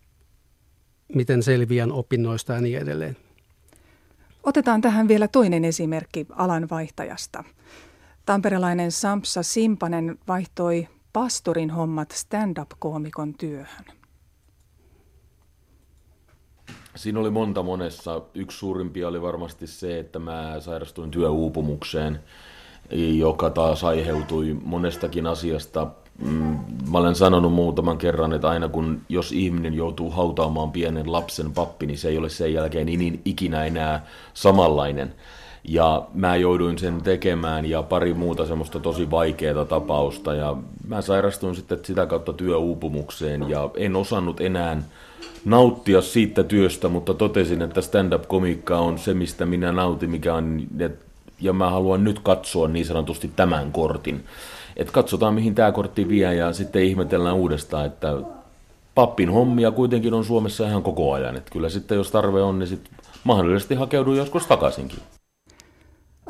miten 1.15 1.43
selviän 1.43 1.93
opinnoista 1.93 2.53
ja 2.53 2.61
niin 2.61 2.79
edelleen. 2.79 3.17
Otetaan 4.43 4.81
tähän 4.81 5.09
vielä 5.09 5.29
toinen 5.29 5.65
esimerkki 5.65 6.27
alanvaihtajasta. 6.31 7.45
Tamperelainen 8.27 8.93
Sampsa 8.93 9.43
Simpanen 9.43 10.19
vaihtoi 10.29 10.89
pastorin 11.13 11.71
hommat 11.71 12.11
stand-up-koomikon 12.11 13.35
työhön. 13.35 13.85
Siinä 16.97 17.21
oli 17.21 17.31
monta 17.31 17.63
monessa. 17.63 18.23
Yksi 18.35 18.59
suurimpia 18.59 19.09
oli 19.09 19.23
varmasti 19.23 19.67
se, 19.67 19.99
että 19.99 20.19
mä 20.19 20.57
sairastuin 20.61 21.11
työuupumukseen, 21.11 22.21
joka 23.17 23.51
taas 23.51 23.85
aiheutui 23.85 24.57
monestakin 24.65 25.27
asiasta. 25.27 25.91
Mm, 26.19 26.59
mä 26.91 26.99
olen 26.99 27.15
sanonut 27.15 27.53
muutaman 27.53 27.99
kerran, 27.99 28.33
että 28.33 28.49
aina 28.49 28.69
kun 28.69 29.01
jos 29.09 29.33
ihminen 29.33 29.75
joutuu 29.75 30.11
hautaamaan 30.11 30.73
pienen 30.73 31.13
lapsen 31.13 31.53
pappi, 31.53 31.87
niin 31.87 31.99
se 31.99 32.09
ei 32.09 32.19
ole 32.19 32.29
sen 32.29 32.55
jälkeen 32.55 32.87
niin 32.87 33.21
ikinä 33.25 33.65
enää 33.65 34.07
samanlainen. 34.35 35.15
Ja 35.65 36.07
mä 36.15 36.37
jouduin 36.37 36.79
sen 36.79 37.03
tekemään 37.03 37.67
ja 37.67 37.83
pari 37.83 38.15
muuta 38.15 38.47
semmoista 38.47 38.81
tosi 38.81 39.11
vaikeaa 39.11 39.65
tapausta. 39.65 40.35
Ja 40.35 40.57
mä 40.89 41.03
sairastuin 41.03 41.57
sitten 41.57 41.79
sitä 41.83 42.07
kautta 42.07 42.33
työuupumukseen 42.33 43.49
ja 43.49 43.71
en 43.77 43.97
osannut 43.97 44.41
enää 44.41 44.83
nauttia 45.45 46.03
siitä 46.03 46.45
työstä, 46.45 46.89
mutta 46.89 47.15
totesin, 47.15 47.63
että 47.63 47.81
stand-up-komiikka 47.81 48.79
on 48.79 48.99
se, 48.99 49.15
mistä 49.15 49.47
minä 49.47 49.73
nautin, 49.73 50.11
mikä 50.11 50.35
on, 50.35 50.63
ja 51.41 51.53
mä 51.53 51.71
haluan 51.71 52.05
nyt 52.05 52.19
katsoa 52.19 52.69
niin 52.69 52.87
sanotusti 52.87 53.31
tämän 53.37 53.73
kortin. 53.73 54.25
Et 54.77 54.91
katsotaan, 54.91 55.35
mihin 55.35 55.55
tämä 55.55 55.73
kortti 55.73 56.09
vie, 56.09 56.35
ja 56.35 56.53
sitten 56.53 56.83
ihmetellään 56.83 57.37
uudestaan, 57.37 57.87
että 57.87 58.09
pappin 58.95 59.31
hommia 59.31 59.71
kuitenkin 59.71 60.15
on 60.15 60.25
Suomessa 60.25 60.67
ihan 60.67 60.83
koko 60.83 61.13
ajan. 61.13 61.37
Et 61.37 61.51
kyllä 61.51 61.69
sitten, 61.69 61.97
jos 61.97 62.11
tarve 62.11 62.43
on, 62.43 62.59
niin 62.59 62.67
sitten 62.67 62.95
mahdollisesti 63.25 63.75
hakeudu 63.75 64.15
joskus 64.15 64.47
takaisinkin. 64.47 64.99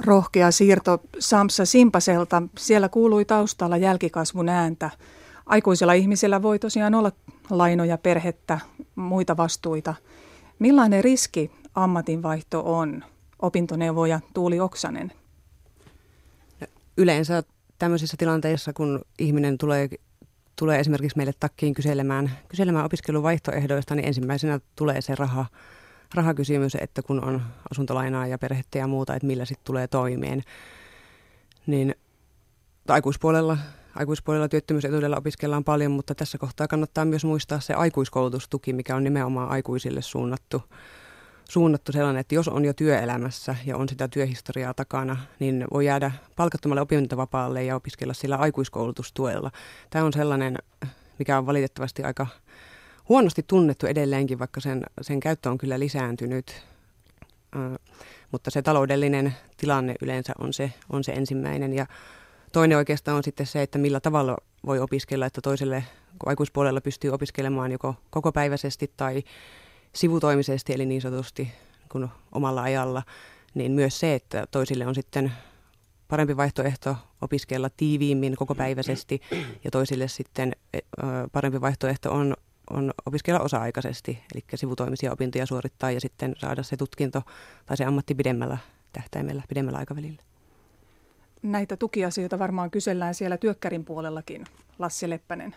Rohkea 0.04 0.50
siirto 0.50 1.00
Samsa 1.18 1.64
Simpaselta. 1.64 2.42
Siellä 2.58 2.88
kuului 2.88 3.24
taustalla 3.24 3.76
jälkikasvun 3.76 4.48
ääntä. 4.48 4.90
Aikuisella 5.46 5.92
ihmisellä 5.92 6.42
voi 6.42 6.58
tosiaan 6.58 6.94
olla 6.94 7.12
lainoja, 7.50 7.98
perhettä, 7.98 8.60
muita 8.94 9.36
vastuita. 9.36 9.94
Millainen 10.58 11.04
riski 11.04 11.50
ammatinvaihto 11.74 12.62
on? 12.64 13.04
Opintoneuvoja 13.42 14.20
Tuuli 14.34 14.60
Oksanen. 14.60 15.12
Yleensä 16.96 17.42
tämmöisissä 17.82 18.16
tilanteissa, 18.16 18.72
kun 18.72 19.00
ihminen 19.18 19.58
tulee, 19.58 19.88
tulee 20.58 20.80
esimerkiksi 20.80 21.16
meille 21.16 21.32
takkiin 21.40 21.74
kyselemään, 21.74 22.30
kyselemään 22.48 22.84
opiskeluvaihtoehdoista, 22.84 23.94
niin 23.94 24.06
ensimmäisenä 24.06 24.60
tulee 24.76 25.00
se 25.00 25.14
raha, 25.14 25.46
rahakysymys, 26.14 26.76
että 26.80 27.02
kun 27.02 27.24
on 27.24 27.42
asuntolainaa 27.70 28.26
ja 28.26 28.38
perhettä 28.38 28.78
ja 28.78 28.86
muuta, 28.86 29.14
että 29.14 29.26
millä 29.26 29.44
sitten 29.44 29.64
tulee 29.64 29.88
toimeen. 29.88 30.42
Niin 31.66 31.94
aikuispuolella 32.88 33.58
aikuispuolella 33.94 34.48
työttömyysetuudella 34.48 35.16
opiskellaan 35.16 35.64
paljon, 35.64 35.92
mutta 35.92 36.14
tässä 36.14 36.38
kohtaa 36.38 36.68
kannattaa 36.68 37.04
myös 37.04 37.24
muistaa 37.24 37.60
se 37.60 37.74
aikuiskoulutustuki, 37.74 38.72
mikä 38.72 38.96
on 38.96 39.04
nimenomaan 39.04 39.48
aikuisille 39.48 40.02
suunnattu, 40.02 40.62
suunnattu 41.48 41.92
sellainen, 41.92 42.20
että 42.20 42.34
jos 42.34 42.48
on 42.48 42.64
jo 42.64 42.72
työelämässä 42.72 43.56
ja 43.66 43.76
on 43.76 43.88
sitä 43.88 44.08
työhistoriaa 44.08 44.74
takana, 44.74 45.16
niin 45.38 45.64
voi 45.72 45.86
jäädä 45.86 46.12
palkattomalle 46.36 46.80
opintovapaalle 46.80 47.64
ja 47.64 47.76
opiskella 47.76 48.14
sillä 48.14 48.36
aikuiskoulutustuella. 48.36 49.50
Tämä 49.90 50.04
on 50.04 50.12
sellainen, 50.12 50.58
mikä 51.18 51.38
on 51.38 51.46
valitettavasti 51.46 52.02
aika 52.02 52.26
huonosti 53.08 53.44
tunnettu 53.46 53.86
edelleenkin, 53.86 54.38
vaikka 54.38 54.60
sen, 54.60 54.82
sen 55.00 55.20
käyttö 55.20 55.50
on 55.50 55.58
kyllä 55.58 55.80
lisääntynyt. 55.80 56.62
Mutta 58.30 58.50
se 58.50 58.62
taloudellinen 58.62 59.34
tilanne 59.56 59.94
yleensä 60.02 60.32
on 60.38 60.52
se, 60.52 60.72
on 60.90 61.04
se 61.04 61.12
ensimmäinen. 61.12 61.74
Ja 61.74 61.86
Toinen 62.52 62.78
oikeastaan 62.78 63.16
on 63.16 63.24
sitten 63.24 63.46
se, 63.46 63.62
että 63.62 63.78
millä 63.78 64.00
tavalla 64.00 64.36
voi 64.66 64.78
opiskella, 64.78 65.26
että 65.26 65.40
toiselle 65.40 65.84
aikuispuolella 66.26 66.80
pystyy 66.80 67.10
opiskelemaan 67.10 67.72
joko 67.72 67.94
kokopäiväisesti 68.10 68.92
tai 68.96 69.22
sivutoimisesti, 69.94 70.72
eli 70.72 70.86
niin 70.86 71.00
sanotusti 71.00 71.52
kun 71.88 72.08
omalla 72.32 72.62
ajalla, 72.62 73.02
niin 73.54 73.72
myös 73.72 74.00
se, 74.00 74.14
että 74.14 74.46
toisille 74.50 74.86
on 74.86 74.94
sitten 74.94 75.32
parempi 76.08 76.36
vaihtoehto 76.36 76.96
opiskella 77.20 77.70
tiiviimmin 77.76 78.36
kokopäiväisesti 78.36 79.20
ja 79.64 79.70
toisille 79.70 80.08
sitten 80.08 80.52
parempi 81.32 81.60
vaihtoehto 81.60 82.12
on, 82.12 82.34
on 82.70 82.92
opiskella 83.06 83.40
osa-aikaisesti, 83.40 84.18
eli 84.34 84.44
sivutoimisia 84.54 85.12
opintoja 85.12 85.46
suorittaa 85.46 85.90
ja 85.90 86.00
sitten 86.00 86.34
saada 86.38 86.62
se 86.62 86.76
tutkinto 86.76 87.22
tai 87.66 87.76
se 87.76 87.84
ammatti 87.84 88.14
pidemmällä 88.14 88.58
tähtäimellä, 88.92 89.42
pidemmällä 89.48 89.78
aikavälillä 89.78 90.22
näitä 91.42 91.76
tukiasioita 91.76 92.38
varmaan 92.38 92.70
kysellään 92.70 93.14
siellä 93.14 93.36
työkkärin 93.36 93.84
puolellakin, 93.84 94.44
Lassi 94.78 95.10
Leppänen. 95.10 95.54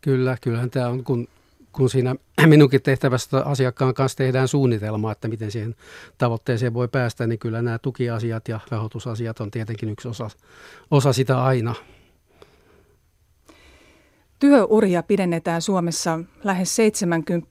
Kyllä, 0.00 0.36
kyllähän 0.40 0.70
tämä 0.70 0.88
on, 0.88 1.04
kun, 1.04 1.28
kun 1.72 1.90
siinä 1.90 2.14
minunkin 2.46 2.82
tehtävästä 2.82 3.42
asiakkaan 3.44 3.94
kanssa 3.94 4.18
tehdään 4.18 4.48
suunnitelma, 4.48 5.12
että 5.12 5.28
miten 5.28 5.50
siihen 5.50 5.74
tavoitteeseen 6.18 6.74
voi 6.74 6.88
päästä, 6.88 7.26
niin 7.26 7.38
kyllä 7.38 7.62
nämä 7.62 7.78
tukiasiat 7.78 8.48
ja 8.48 8.60
rahoitusasiat 8.70 9.40
on 9.40 9.50
tietenkin 9.50 9.88
yksi 9.88 10.08
osa, 10.08 10.30
osa 10.90 11.12
sitä 11.12 11.44
aina. 11.44 11.74
Työuria 14.38 15.02
pidennetään 15.02 15.62
Suomessa 15.62 16.20
lähes 16.44 16.76
70 16.76 17.46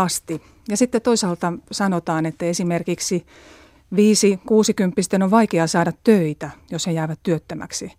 asti. 0.00 0.42
Ja 0.68 0.76
sitten 0.76 1.02
toisaalta 1.02 1.52
sanotaan, 1.70 2.26
että 2.26 2.46
esimerkiksi 2.46 3.26
Viisi 3.96 4.40
kuusikymppisten 4.46 5.22
on 5.22 5.30
vaikea 5.30 5.66
saada 5.66 5.92
töitä, 6.04 6.50
jos 6.70 6.86
he 6.86 6.92
jäävät 6.92 7.20
työttömäksi. 7.22 7.92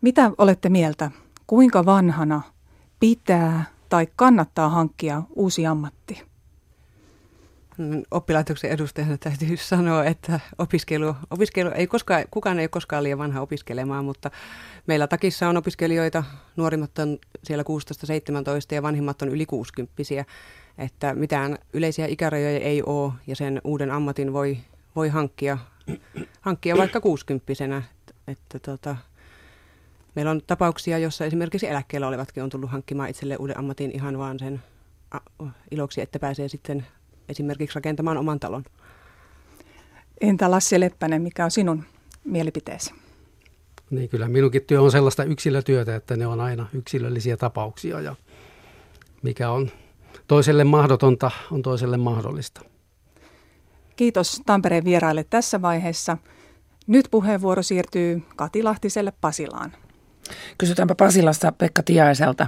Mitä 0.00 0.30
olette 0.38 0.68
mieltä? 0.68 1.10
Kuinka 1.46 1.86
vanhana 1.86 2.42
pitää 3.00 3.64
tai 3.88 4.06
kannattaa 4.16 4.68
hankkia 4.68 5.22
uusi 5.34 5.66
ammatti? 5.66 6.22
Oppilaitoksen 8.10 8.70
edustajana 8.70 9.18
täytyy 9.18 9.56
sanoa, 9.70 10.04
että 10.04 10.40
opiskelu, 10.58 11.14
opiskelu 11.30 11.70
ei 11.74 11.86
koskaan, 11.86 12.24
kukaan 12.30 12.58
ei 12.58 12.62
ole 12.62 12.68
koskaan 12.68 13.02
liian 13.02 13.18
vanha 13.18 13.40
opiskelemaan, 13.40 14.04
mutta 14.04 14.30
meillä 14.86 15.06
takissa 15.06 15.48
on 15.48 15.56
opiskelijoita, 15.56 16.24
nuorimmat 16.56 16.98
on 16.98 17.18
siellä 17.44 17.64
16-17 18.72 18.74
ja 18.74 18.82
vanhimmat 18.82 19.22
on 19.22 19.28
yli 19.28 19.46
60 19.46 19.94
että 20.78 21.14
mitään 21.14 21.58
yleisiä 21.72 22.06
ikärajoja 22.06 22.58
ei 22.58 22.82
ole 22.82 23.12
ja 23.26 23.36
sen 23.36 23.60
uuden 23.64 23.90
ammatin 23.90 24.32
voi 24.32 24.58
voi 24.96 25.08
hankkia, 25.08 25.58
hankkia 26.40 26.76
vaikka 26.76 27.00
kuusikymppisenä. 27.00 27.76
Että, 27.76 28.14
että 28.26 28.58
tota, 28.58 28.96
meillä 30.14 30.30
on 30.30 30.40
tapauksia, 30.46 30.98
jossa 30.98 31.24
esimerkiksi 31.24 31.68
eläkkeellä 31.68 32.08
olevatkin 32.08 32.42
on 32.42 32.50
tullut 32.50 32.70
hankkimaan 32.70 33.10
itselle 33.10 33.36
uuden 33.36 33.58
ammatin 33.58 33.90
ihan 33.94 34.18
vaan 34.18 34.38
sen 34.38 34.62
iloksi, 35.70 36.00
että 36.00 36.18
pääsee 36.18 36.48
sitten 36.48 36.86
esimerkiksi 37.28 37.74
rakentamaan 37.74 38.16
oman 38.16 38.40
talon. 38.40 38.64
Entä 40.20 40.50
Lassi 40.50 40.80
Leppänen, 40.80 41.22
mikä 41.22 41.44
on 41.44 41.50
sinun 41.50 41.84
mielipiteesi? 42.24 42.94
Niin 43.90 44.08
kyllä 44.08 44.28
minunkin 44.28 44.62
työ 44.66 44.82
on 44.82 44.90
sellaista 44.90 45.24
yksilötyötä, 45.24 45.96
että 45.96 46.16
ne 46.16 46.26
on 46.26 46.40
aina 46.40 46.66
yksilöllisiä 46.72 47.36
tapauksia 47.36 48.00
ja 48.00 48.16
mikä 49.22 49.50
on 49.50 49.70
toiselle 50.26 50.64
mahdotonta, 50.64 51.30
on 51.50 51.62
toiselle 51.62 51.96
mahdollista. 51.96 52.60
Kiitos 53.96 54.42
Tampereen 54.46 54.84
vieraille 54.84 55.24
tässä 55.24 55.62
vaiheessa. 55.62 56.18
Nyt 56.86 57.08
puheenvuoro 57.10 57.62
siirtyy 57.62 58.22
Kati 58.36 58.62
Lahtiselle 58.62 59.12
Pasilaan. 59.20 59.72
Kysytäänpä 60.58 60.94
Pasilassa 60.94 61.52
Pekka 61.52 61.82
Tiaiselta 61.82 62.46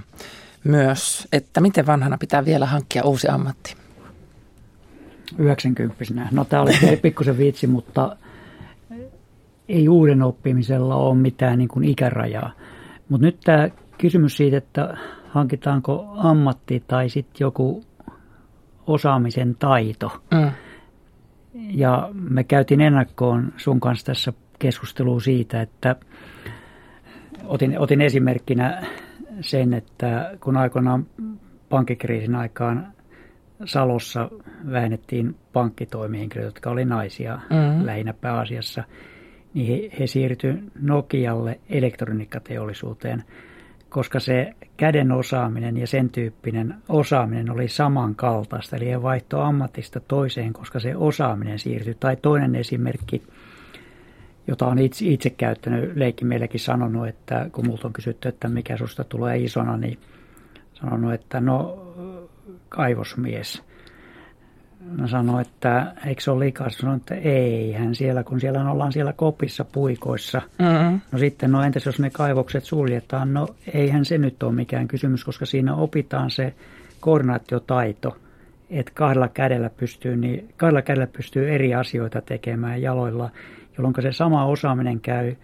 myös, 0.64 1.28
että 1.32 1.60
miten 1.60 1.86
vanhana 1.86 2.18
pitää 2.18 2.44
vielä 2.44 2.66
hankkia 2.66 3.04
uusi 3.04 3.28
ammatti? 3.28 3.76
90 5.38 6.28
No 6.30 6.44
tämä 6.44 6.62
oli 6.62 6.96
pikkusen 7.02 7.38
vitsi, 7.38 7.66
mutta 7.66 8.16
ei 9.68 9.88
uuden 9.88 10.22
oppimisella 10.22 10.96
ole 10.96 11.14
mitään 11.16 11.58
niin 11.58 11.68
kuin 11.68 11.84
ikärajaa. 11.84 12.52
Mutta 13.08 13.26
nyt 13.26 13.40
tämä 13.44 13.68
kysymys 13.98 14.36
siitä, 14.36 14.56
että 14.56 14.96
hankitaanko 15.28 16.08
ammatti 16.16 16.84
tai 16.88 17.08
sitten 17.08 17.44
joku 17.44 17.84
osaamisen 18.86 19.56
taito. 19.58 20.22
Mm. 20.34 20.50
Ja 21.54 22.10
me 22.12 22.44
käytiin 22.44 22.80
ennakkoon 22.80 23.52
sun 23.56 23.80
kanssa 23.80 24.06
tässä 24.06 24.32
keskustelua 24.58 25.20
siitä, 25.20 25.62
että 25.62 25.96
otin, 27.44 27.78
otin 27.78 28.00
esimerkkinä 28.00 28.86
sen, 29.40 29.74
että 29.74 30.36
kun 30.40 30.56
aikoinaan 30.56 31.06
pankkikriisin 31.68 32.34
aikaan 32.34 32.92
Salossa 33.64 34.30
vähennettiin 34.70 35.36
pankkitoimihenkilöitä, 35.52 36.48
jotka 36.48 36.70
oli 36.70 36.84
naisia 36.84 37.34
mm-hmm. 37.34 37.86
lähinnä 37.86 38.12
pääasiassa, 38.12 38.84
niin 39.54 39.68
he, 39.68 39.96
he 40.00 40.06
siirtyivät 40.06 40.60
Nokialle 40.80 41.60
elektroniikkateollisuuteen, 41.70 43.24
koska 43.88 44.20
se 44.20 44.52
käden 44.76 45.12
osaaminen 45.12 45.76
ja 45.76 45.86
sen 45.86 46.10
tyyppinen 46.10 46.74
osaaminen 46.88 47.50
oli 47.50 47.68
samankaltaista. 47.68 48.76
Eli 48.76 48.90
he 48.90 49.02
vaihtoi 49.02 49.42
ammatista 49.42 50.00
toiseen, 50.00 50.52
koska 50.52 50.80
se 50.80 50.96
osaaminen 50.96 51.58
siirtyi. 51.58 51.94
Tai 51.94 52.16
toinen 52.16 52.54
esimerkki, 52.54 53.22
jota 54.48 54.66
on 54.66 54.78
itse, 54.78 55.06
itse 55.06 55.30
käyttänyt, 55.30 55.96
Leikki 55.96 56.24
meillekin 56.24 56.60
sanonut, 56.60 57.08
että 57.08 57.46
kun 57.52 57.66
multa 57.66 57.88
on 57.88 57.92
kysytty, 57.92 58.28
että 58.28 58.48
mikä 58.48 58.76
susta 58.76 59.04
tulee 59.04 59.38
isona, 59.38 59.76
niin 59.76 59.98
sanonut, 60.74 61.12
että 61.12 61.40
no 61.40 61.82
kaivosmies. 62.68 63.62
Mä 64.98 65.06
sanoin, 65.06 65.46
että 65.46 65.92
eikö 66.06 66.20
se 66.20 66.30
ole 66.30 66.44
liikaa? 66.44 66.70
Sanoin, 66.70 66.96
että 66.96 67.14
ei, 67.14 67.72
hän 67.72 67.94
siellä, 67.94 68.24
kun 68.24 68.40
siellä 68.40 68.70
ollaan 68.70 68.92
siellä 68.92 69.12
kopissa 69.12 69.64
puikoissa. 69.64 70.42
Mm-hmm. 70.58 71.00
No 71.12 71.18
sitten, 71.18 71.52
no 71.52 71.62
entäs 71.62 71.86
jos 71.86 72.00
ne 72.00 72.10
kaivokset 72.10 72.64
suljetaan? 72.64 73.34
No 73.34 73.48
eihän 73.74 74.04
se 74.04 74.18
nyt 74.18 74.42
ole 74.42 74.52
mikään 74.52 74.88
kysymys, 74.88 75.24
koska 75.24 75.46
siinä 75.46 75.74
opitaan 75.74 76.30
se 76.30 76.54
koordinaatiotaito, 77.00 78.16
että 78.70 78.92
kahdella 78.94 79.28
kädellä 79.28 79.70
pystyy, 79.70 80.16
niin, 80.16 80.48
kahdella 80.56 80.82
kädellä 80.82 81.06
pystyy 81.06 81.54
eri 81.54 81.74
asioita 81.74 82.20
tekemään 82.20 82.82
jaloilla, 82.82 83.30
jolloin 83.78 83.94
se 84.02 84.12
sama 84.12 84.44
osaaminen 84.44 85.00
käy 85.00 85.34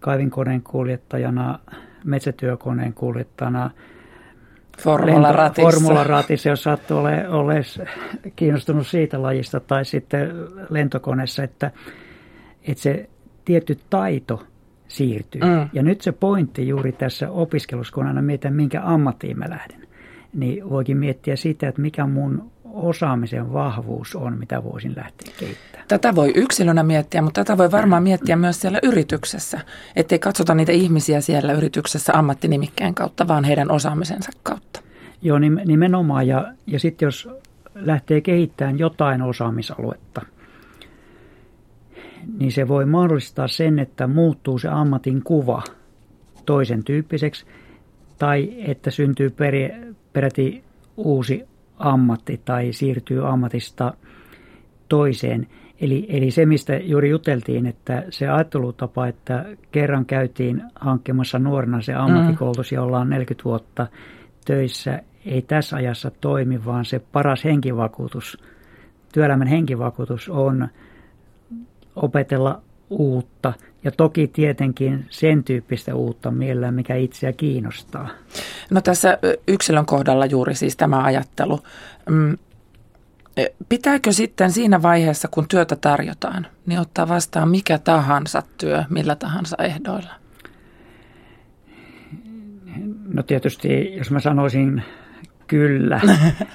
kaivinkoneen 0.00 0.62
kuljettajana, 0.62 1.58
metsätyökoneen 2.04 2.94
kuljettajana, 2.94 3.70
Formularatissa. 4.78 5.70
Formularatissa, 5.70 6.48
jos 6.48 6.62
sattuu 6.62 6.98
ole, 6.98 7.28
ole 7.28 7.62
kiinnostunut 8.36 8.86
siitä 8.86 9.22
lajista, 9.22 9.60
tai 9.60 9.84
sitten 9.84 10.30
lentokoneessa, 10.70 11.42
että, 11.42 11.70
että 12.62 12.82
se 12.82 13.08
tietty 13.44 13.78
taito 13.90 14.42
siirtyy. 14.88 15.40
Mm. 15.40 15.68
Ja 15.72 15.82
nyt 15.82 16.00
se 16.00 16.12
pointti 16.12 16.68
juuri 16.68 16.92
tässä 16.92 17.30
opiskelussa, 17.30 17.94
kun 17.94 18.06
aina 18.06 18.22
mietitään, 18.22 18.54
minkä 18.54 18.80
ammattiin 18.84 19.38
mä 19.38 19.50
lähden, 19.50 19.88
niin 20.34 20.70
voikin 20.70 20.96
miettiä 20.96 21.36
sitä, 21.36 21.68
että 21.68 21.82
mikä 21.82 22.06
mun 22.06 22.50
osaamisen 22.72 23.52
vahvuus 23.52 24.16
on, 24.16 24.38
mitä 24.38 24.64
voisin 24.64 24.92
lähteä 24.96 25.32
kehittämään. 25.40 25.88
Tätä 25.88 26.14
voi 26.14 26.32
yksilönä 26.34 26.82
miettiä, 26.82 27.22
mutta 27.22 27.44
tätä 27.44 27.58
voi 27.58 27.70
varmaan 27.70 28.02
miettiä 28.02 28.36
myös 28.36 28.60
siellä 28.60 28.78
yrityksessä. 28.82 29.60
Ettei 29.96 30.18
katsota 30.18 30.54
niitä 30.54 30.72
ihmisiä 30.72 31.20
siellä 31.20 31.52
yrityksessä 31.52 32.12
ammattinimikkeen 32.16 32.94
kautta, 32.94 33.28
vaan 33.28 33.44
heidän 33.44 33.70
osaamisensa 33.70 34.30
kautta. 34.42 34.80
Joo, 35.22 35.38
nimenomaan. 35.38 36.26
Ja, 36.26 36.52
ja 36.66 36.80
sitten 36.80 37.06
jos 37.06 37.28
lähtee 37.74 38.20
kehittämään 38.20 38.78
jotain 38.78 39.22
osaamisaluetta, 39.22 40.22
niin 42.38 42.52
se 42.52 42.68
voi 42.68 42.86
mahdollistaa 42.86 43.48
sen, 43.48 43.78
että 43.78 44.06
muuttuu 44.06 44.58
se 44.58 44.68
ammatin 44.68 45.22
kuva 45.22 45.62
toisen 46.46 46.84
tyyppiseksi, 46.84 47.46
tai 48.18 48.54
että 48.66 48.90
syntyy 48.90 49.34
peräti 50.12 50.64
uusi 50.96 51.44
ammatti 51.78 52.40
tai 52.44 52.72
siirtyy 52.72 53.28
ammatista 53.28 53.94
toiseen. 54.88 55.46
Eli, 55.80 56.06
eli 56.08 56.30
se, 56.30 56.46
mistä 56.46 56.76
juuri 56.76 57.10
juteltiin, 57.10 57.66
että 57.66 58.02
se 58.10 58.28
ajattelutapa, 58.28 59.06
että 59.06 59.44
kerran 59.72 60.06
käytiin 60.06 60.62
hankkimassa 60.74 61.38
nuorena 61.38 61.80
se 61.80 61.94
ammattikoulutus 61.94 62.72
ja 62.72 62.82
ollaan 62.82 63.10
40 63.10 63.44
vuotta 63.44 63.86
töissä, 64.44 65.02
ei 65.26 65.42
tässä 65.42 65.76
ajassa 65.76 66.10
toimi, 66.20 66.64
vaan 66.64 66.84
se 66.84 66.98
paras 66.98 67.44
henkivakuutus, 67.44 68.42
työelämän 69.12 69.48
henkivakuutus 69.48 70.28
on 70.28 70.68
opetella 71.96 72.62
uutta 72.90 73.52
ja 73.84 73.90
toki 73.90 74.28
tietenkin 74.28 75.06
sen 75.10 75.44
tyyppistä 75.44 75.94
uutta 75.94 76.30
mielellä, 76.30 76.72
mikä 76.72 76.94
itseä 76.94 77.32
kiinnostaa. 77.32 78.08
No 78.70 78.80
tässä 78.80 79.18
yksilön 79.48 79.86
kohdalla 79.86 80.26
juuri 80.26 80.54
siis 80.54 80.76
tämä 80.76 81.02
ajattelu. 81.02 81.60
Mm, 82.08 82.38
e, 83.36 83.46
pitääkö 83.68 84.12
sitten 84.12 84.50
siinä 84.50 84.82
vaiheessa, 84.82 85.28
kun 85.28 85.48
työtä 85.48 85.76
tarjotaan, 85.76 86.46
niin 86.66 86.80
ottaa 86.80 87.08
vastaan 87.08 87.48
mikä 87.48 87.78
tahansa 87.78 88.42
työ, 88.58 88.84
millä 88.90 89.16
tahansa 89.16 89.56
ehdoilla? 89.64 90.12
No 93.14 93.22
tietysti, 93.22 93.96
jos 93.96 94.10
mä 94.10 94.20
sanoisin 94.20 94.82
kyllä, 95.46 96.00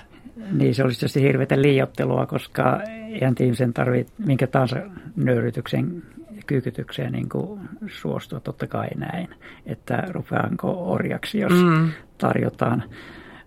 niin 0.60 0.76
se 0.76 0.84
olisi 0.84 1.00
tietysti 1.00 1.22
hirveätä 1.22 1.62
liiottelua, 1.62 2.26
koska 2.26 2.82
eihän 3.14 3.36
ihmisen 3.40 3.74
tarvitse 3.74 4.14
minkä 4.18 4.48
tahansa 4.48 4.76
nöyrytyksen 5.16 6.04
kyykytykseen 6.48 7.12
niin 7.12 7.30
kuin 7.30 7.60
suostua, 7.88 8.40
totta 8.40 8.68
kai 8.68 8.88
näin, 8.98 9.28
että 9.66 10.04
rupeanko 10.10 10.92
orjaksi, 10.92 11.40
jos 11.40 11.54
mm. 11.54 11.90
tarjotaan. 12.18 12.84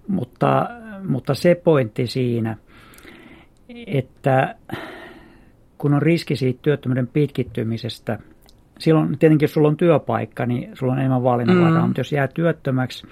Mutta, 0.09 0.69
mutta 1.09 1.35
se 1.35 1.55
pointti 1.55 2.07
siinä, 2.07 2.57
että 3.87 4.55
kun 5.79 5.95
on 5.95 6.03
riski 6.03 6.37
siitä 6.37 6.59
työttömyyden 6.63 7.07
pitkittymisestä, 7.07 8.19
silloin 8.79 9.19
tietenkin 9.19 9.45
jos 9.45 9.53
sulla 9.53 9.69
on 9.69 9.77
työpaikka, 9.77 10.47
niin 10.47 10.71
sulla 10.77 10.93
on 10.93 10.99
enemmän 10.99 11.23
valinnanvaraa, 11.23 11.81
mm. 11.81 11.87
mutta 11.87 12.01
jos 12.01 12.13
jää 12.13 12.29
työttömäksi, 12.29 13.07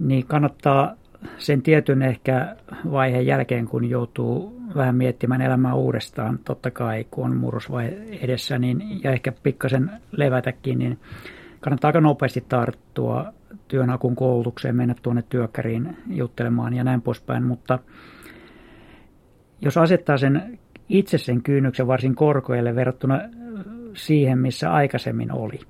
niin 0.00 0.26
kannattaa 0.26 0.94
sen 1.38 1.62
tietyn 1.62 2.02
ehkä 2.02 2.56
vaiheen 2.90 3.26
jälkeen, 3.26 3.66
kun 3.66 3.90
joutuu 3.90 4.57
vähän 4.78 4.96
miettimään 4.96 5.40
elämää 5.40 5.74
uudestaan, 5.74 6.38
totta 6.44 6.70
kai 6.70 7.06
kun 7.10 7.24
on 7.24 7.36
murrosvaihe 7.36 7.96
edessä, 8.20 8.58
niin, 8.58 9.04
ja 9.04 9.12
ehkä 9.12 9.32
pikkasen 9.42 9.90
levätäkin, 10.12 10.78
niin 10.78 10.98
kannattaa 11.60 11.88
aika 11.88 12.00
nopeasti 12.00 12.44
tarttua 12.48 13.32
työnhakun 13.68 14.16
koulutukseen, 14.16 14.76
mennä 14.76 14.94
tuonne 15.02 15.22
työkkäriin 15.28 15.96
juttelemaan 16.10 16.74
ja 16.74 16.84
näin 16.84 17.02
poispäin, 17.02 17.44
mutta 17.44 17.78
jos 19.60 19.76
asettaa 19.76 20.16
sen 20.16 20.58
itse 20.88 21.18
sen 21.18 21.42
kynnyksen 21.42 21.86
varsin 21.86 22.14
korkoille 22.14 22.74
verrattuna 22.74 23.20
siihen, 23.94 24.38
missä 24.38 24.72
aikaisemmin 24.72 25.32
oli, 25.32 25.60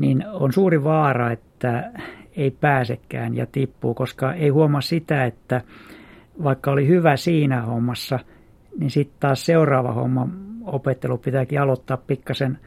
niin 0.00 0.24
on 0.32 0.52
suuri 0.52 0.84
vaara, 0.84 1.32
että 1.32 1.92
ei 2.36 2.50
pääsekään 2.50 3.36
ja 3.36 3.46
tippuu, 3.46 3.94
koska 3.94 4.32
ei 4.32 4.48
huomaa 4.48 4.80
sitä, 4.80 5.24
että 5.24 5.60
vaikka 6.42 6.70
oli 6.70 6.88
hyvä 6.88 7.16
siinä 7.16 7.62
hommassa, 7.62 8.18
niin 8.78 8.90
sitten 8.90 9.16
taas 9.20 9.46
seuraava 9.46 9.92
homma 9.92 10.28
opettelu 10.64 11.18
pitääkin 11.18 11.60
aloittaa 11.60 11.96
pikkasen 11.96 12.58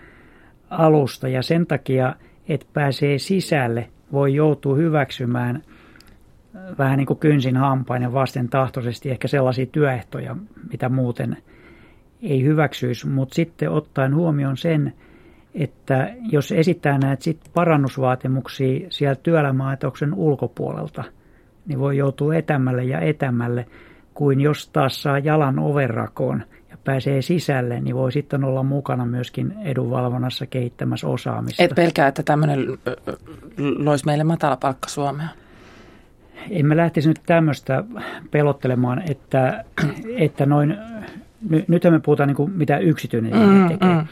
alusta. 0.69 1.27
Ja 1.27 1.41
sen 1.41 1.67
takia, 1.67 2.15
että 2.49 2.65
pääsee 2.73 3.17
sisälle, 3.17 3.87
voi 4.11 4.35
joutua 4.35 4.75
hyväksymään 4.75 5.63
vähän 6.77 6.97
niin 6.97 7.07
kuin 7.07 7.19
kynsin 7.19 7.57
hampainen 7.57 8.13
vasten 8.13 8.49
tahtoisesti 8.49 9.11
ehkä 9.11 9.27
sellaisia 9.27 9.65
työehtoja, 9.65 10.35
mitä 10.71 10.89
muuten 10.89 11.37
ei 12.21 12.43
hyväksyisi, 12.43 13.07
mutta 13.07 13.35
sitten 13.35 13.71
ottaen 13.71 14.15
huomioon 14.15 14.57
sen, 14.57 14.93
että 15.55 16.13
jos 16.31 16.51
esittää 16.51 16.97
näitä 16.97 17.23
sit 17.23 17.39
parannusvaatimuksia 17.53 18.87
sieltä 18.89 19.21
työelämäaitoksen 19.23 20.13
ulkopuolelta, 20.13 21.03
niin 21.67 21.79
voi 21.79 21.97
joutua 21.97 22.35
etämälle 22.35 22.83
ja 22.83 22.99
etämälle, 22.99 23.65
kuin 24.13 24.41
jos 24.41 24.69
taas 24.69 25.03
saa 25.03 25.19
jalan 25.19 25.59
overrakoon 25.59 26.43
ja 26.69 26.77
pääsee 26.83 27.21
sisälle, 27.21 27.79
niin 27.79 27.95
voi 27.95 28.11
sitten 28.11 28.43
olla 28.43 28.63
mukana 28.63 29.05
myöskin 29.05 29.53
edunvalvonnassa 29.63 30.45
kehittämässä 30.45 31.07
osaamista. 31.07 31.63
Et 31.63 31.75
pelkää, 31.75 32.07
että 32.07 32.23
tämmöinen 32.23 32.65
loisi 33.77 34.05
meille 34.05 34.23
matalapalkka 34.23 34.89
Suomea? 34.89 35.27
En 36.49 36.65
mä 36.65 36.77
lähtisi 36.77 37.07
nyt 37.07 37.19
tämmöistä 37.25 37.83
pelottelemaan, 38.31 39.03
että, 39.09 39.63
että 40.17 40.45
noin, 40.45 40.77
ny, 41.49 41.65
nythän 41.67 41.93
me 41.93 41.99
puhutaan 41.99 42.27
niin 42.27 42.35
kuin 42.35 42.51
mitä 42.51 42.77
yksityinen 42.77 43.33
mm, 43.33 43.67
tekee. 43.67 43.93
Mm. 43.93 44.07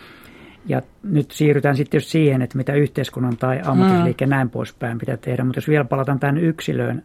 Ja 0.68 0.82
nyt 1.04 1.32
siirrytään 1.32 1.78
sitten 1.78 2.02
siihen, 2.02 2.42
että 2.42 2.58
mitä 2.58 2.74
yhteiskunnan 2.74 3.38
tai 3.38 3.62
ammattisliike 3.66 4.26
mm. 4.26 4.30
näin 4.30 4.50
poispäin 4.50 4.98
pitää 4.98 5.18
tehdä. 5.18 5.44
Mutta 5.44 5.58
jos 5.58 5.68
vielä 5.68 5.86
palataan 5.86 6.20
tähän 6.20 6.38
yksilöön, 6.38 7.04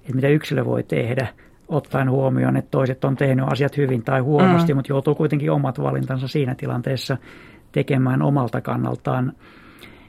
että 0.00 0.14
mitä 0.14 0.28
yksilö 0.28 0.64
voi 0.64 0.82
tehdä, 0.82 1.28
ottaen 1.68 2.10
huomioon, 2.10 2.56
että 2.56 2.70
toiset 2.70 3.04
on 3.04 3.16
tehnyt 3.16 3.44
asiat 3.48 3.76
hyvin 3.76 4.02
tai 4.02 4.20
huonosti, 4.20 4.74
mm. 4.74 4.78
mutta 4.78 4.92
joutuu 4.92 5.14
kuitenkin 5.14 5.50
omat 5.50 5.82
valintansa 5.82 6.28
siinä 6.28 6.54
tilanteessa 6.54 7.16
tekemään 7.72 8.22
omalta 8.22 8.60
kannaltaan, 8.60 9.32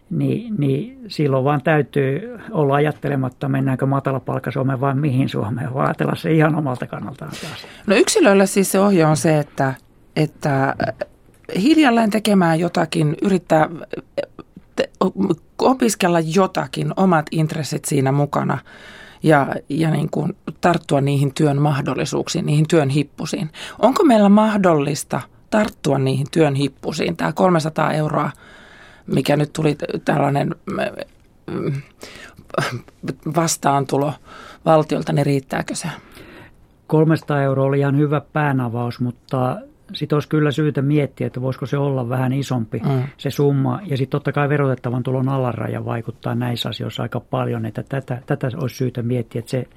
niin, 0.09 0.55
niin 0.57 0.99
silloin 1.07 1.43
vaan 1.43 1.61
täytyy 1.63 2.37
olla 2.51 2.75
ajattelematta, 2.75 3.49
mennäänkö 3.49 3.85
matalapalkka 3.85 4.51
Suomeen 4.51 4.81
vai 4.81 4.95
mihin 4.95 5.29
Suomeen, 5.29 5.73
vaan 5.73 5.87
ajatella 5.87 6.15
se 6.15 6.31
ihan 6.31 6.55
omalta 6.55 6.87
kannaltaan 6.87 7.31
taas. 7.31 7.67
No 7.87 7.95
yksilöllä 7.95 8.45
siis 8.45 8.71
se 8.71 8.79
ohje 8.79 9.05
on 9.05 9.17
se, 9.17 9.39
että, 9.39 9.73
että 10.15 10.75
hiljalleen 11.61 12.09
tekemään 12.09 12.59
jotakin, 12.59 13.15
yrittää 13.21 13.69
opiskella 15.61 16.19
jotakin, 16.19 16.93
omat 16.97 17.25
intressit 17.31 17.85
siinä 17.85 18.11
mukana 18.11 18.57
ja, 19.23 19.47
ja 19.69 19.91
niin 19.91 20.09
kuin 20.09 20.37
tarttua 20.61 21.01
niihin 21.01 21.33
työn 21.33 21.61
mahdollisuuksiin, 21.61 22.45
niihin 22.45 22.67
työn 22.67 22.89
hippusiin. 22.89 23.49
Onko 23.79 24.03
meillä 24.03 24.29
mahdollista 24.29 25.21
tarttua 25.49 25.97
niihin 25.97 26.27
työn 26.31 26.55
hippusiin? 26.55 27.17
Tämä 27.17 27.33
300 27.33 27.93
euroa, 27.93 28.31
mikä 29.07 29.37
nyt 29.37 29.53
tuli 29.53 29.77
tällainen 30.05 30.55
vastaantulo 33.35 34.13
valtiolta, 34.65 35.13
niin 35.13 35.25
riittääkö 35.25 35.75
se? 35.75 35.87
300 36.87 37.41
euroa 37.41 37.65
oli 37.65 37.79
ihan 37.79 37.97
hyvä 37.97 38.21
päänavaus, 38.33 38.99
mutta 38.99 39.57
sitten 39.93 40.15
olisi 40.15 40.29
kyllä 40.29 40.51
syytä 40.51 40.81
miettiä, 40.81 41.27
että 41.27 41.41
voisiko 41.41 41.65
se 41.65 41.77
olla 41.77 42.09
vähän 42.09 42.33
isompi 42.33 42.79
mm. 42.79 43.03
se 43.17 43.29
summa. 43.29 43.79
Ja 43.85 43.97
sitten 43.97 44.11
totta 44.11 44.31
kai 44.31 44.49
verotettavan 44.49 45.03
tulon 45.03 45.29
alaraja 45.29 45.85
vaikuttaa 45.85 46.35
näissä 46.35 46.69
asioissa 46.69 47.03
aika 47.03 47.19
paljon, 47.19 47.65
että 47.65 47.83
tätä, 47.83 48.21
tätä 48.25 48.49
olisi 48.57 48.75
syytä 48.75 49.03
miettiä, 49.03 49.39
että 49.39 49.51
se 49.51 49.67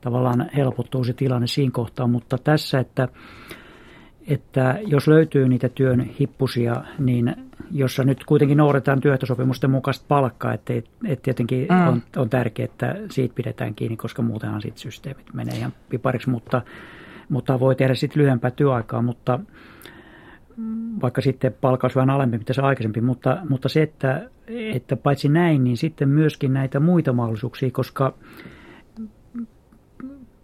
tavallaan 0.00 0.50
helpottuu 0.56 1.04
se 1.04 1.12
tilanne 1.12 1.46
siinä 1.46 1.70
kohtaa. 1.70 2.06
Mutta 2.06 2.38
tässä, 2.38 2.78
että, 2.78 3.08
että 4.28 4.78
jos 4.86 5.08
löytyy 5.08 5.48
niitä 5.48 5.68
työn 5.68 6.00
hippusia, 6.00 6.84
niin 6.98 7.36
jossa 7.70 8.04
nyt 8.04 8.24
kuitenkin 8.24 8.58
noudatetaan 8.58 9.00
työehtosopimusten 9.00 9.70
mukaista 9.70 10.04
palkkaa, 10.08 10.54
että, 10.54 10.72
että 11.04 11.22
tietenkin 11.22 11.66
mm. 11.70 11.88
on, 11.88 12.02
on 12.16 12.30
tärkeää, 12.30 12.64
että 12.64 12.96
siitä 13.10 13.34
pidetään 13.34 13.74
kiinni, 13.74 13.96
koska 13.96 14.22
muutenhan 14.22 14.62
sitten 14.62 14.80
systeemit 14.80 15.34
menee 15.34 15.56
ihan 15.56 15.72
pipariksi, 15.88 16.30
mutta 16.30 16.62
mutta 17.28 17.60
voi 17.60 17.76
tehdä 17.76 17.94
sitten 17.94 18.22
lyhyempää 18.22 18.50
työaikaa, 18.50 19.02
mutta 19.02 19.40
vaikka 21.02 21.20
sitten 21.20 21.54
palkaus 21.60 21.96
vähän 21.96 22.10
alempi, 22.10 22.38
mitä 22.38 22.52
se 22.52 22.62
aikaisempi, 22.62 23.00
mutta, 23.00 23.38
mutta 23.48 23.68
se, 23.68 23.82
että, 23.82 24.30
että 24.48 24.96
paitsi 24.96 25.28
näin, 25.28 25.64
niin 25.64 25.76
sitten 25.76 26.08
myöskin 26.08 26.52
näitä 26.52 26.80
muita 26.80 27.12
mahdollisuuksia, 27.12 27.70
koska 27.70 28.14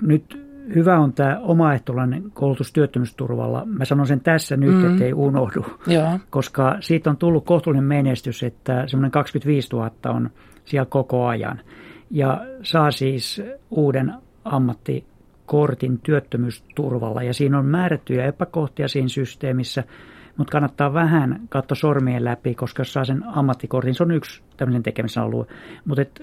nyt 0.02 0.50
hyvä 0.74 0.98
on 0.98 1.12
tämä 1.12 1.40
omaehtoinen 1.42 2.30
koulutus 2.32 2.72
työttömyysturvalla. 2.72 3.64
Mä 3.64 3.84
sanon 3.84 4.06
sen 4.06 4.20
tässä 4.20 4.56
nyt, 4.56 4.74
mm. 4.74 4.92
ettei 4.92 5.12
unohdu, 5.12 5.66
Joo. 5.86 6.18
koska 6.30 6.76
siitä 6.80 7.10
on 7.10 7.16
tullut 7.16 7.44
kohtuullinen 7.44 7.84
menestys, 7.84 8.42
että 8.42 8.86
semmoinen 8.86 9.10
25 9.10 9.68
000 9.72 9.90
on 10.06 10.30
siellä 10.64 10.86
koko 10.86 11.26
ajan. 11.26 11.60
Ja 12.10 12.46
saa 12.62 12.90
siis 12.90 13.42
uuden 13.70 14.14
ammatti 14.44 15.09
kortin 15.50 15.98
työttömyysturvalla 15.98 17.22
ja 17.22 17.34
siinä 17.34 17.58
on 17.58 17.66
määrättyjä 17.66 18.24
epäkohtia 18.24 18.88
siinä 18.88 19.08
systeemissä, 19.08 19.84
mutta 20.36 20.52
kannattaa 20.52 20.94
vähän 20.94 21.40
katsoa 21.48 21.74
sormien 21.74 22.24
läpi, 22.24 22.54
koska 22.54 22.80
jos 22.80 22.92
saa 22.92 23.04
sen 23.04 23.24
ammattikortin, 23.26 23.94
se 23.94 24.02
on 24.02 24.10
yksi 24.10 24.42
tämmöinen 24.56 24.82
tekemisen 24.82 25.22
alue. 25.22 25.46
Mutta, 25.84 26.02
et, 26.02 26.22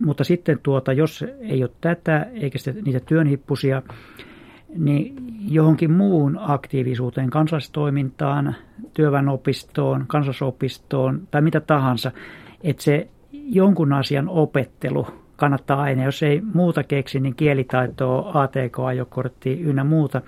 mutta 0.00 0.24
sitten 0.24 0.58
tuota, 0.62 0.92
jos 0.92 1.24
ei 1.40 1.62
ole 1.62 1.70
tätä 1.80 2.26
eikä 2.32 2.58
sitten 2.58 2.84
niitä 2.84 3.00
työnhippusia, 3.00 3.82
niin 4.76 5.16
johonkin 5.48 5.92
muun 5.92 6.38
aktiivisuuteen, 6.40 7.30
kansallistoimintaan, 7.30 8.54
työväenopistoon, 8.94 10.04
kansallisopistoon 10.06 11.28
tai 11.30 11.42
mitä 11.42 11.60
tahansa, 11.60 12.12
että 12.64 12.82
se 12.82 13.08
jonkun 13.32 13.92
asian 13.92 14.28
opettelu 14.28 15.06
kannattaa 15.38 15.82
aina, 15.82 16.04
jos 16.04 16.22
ei 16.22 16.40
muuta 16.54 16.82
keksi, 16.82 17.20
niin 17.20 17.34
kielitaitoa, 17.34 18.42
ATK-ajokortti 18.42 19.60
ynnä 19.60 19.84
muuta, 19.84 20.22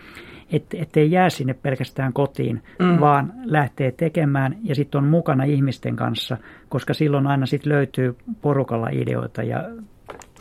että 0.52 1.00
ei 1.00 1.10
jää 1.10 1.30
sinne 1.30 1.54
pelkästään 1.54 2.12
kotiin, 2.12 2.62
mm. 2.78 3.00
vaan 3.00 3.32
lähtee 3.44 3.92
tekemään 3.92 4.56
ja 4.64 4.74
sitten 4.74 4.98
on 4.98 5.08
mukana 5.08 5.44
ihmisten 5.44 5.96
kanssa, 5.96 6.36
koska 6.68 6.94
silloin 6.94 7.26
aina 7.26 7.46
sitten 7.46 7.72
löytyy 7.72 8.16
porukalla 8.42 8.88
ideoita 8.88 9.42
ja 9.42 9.70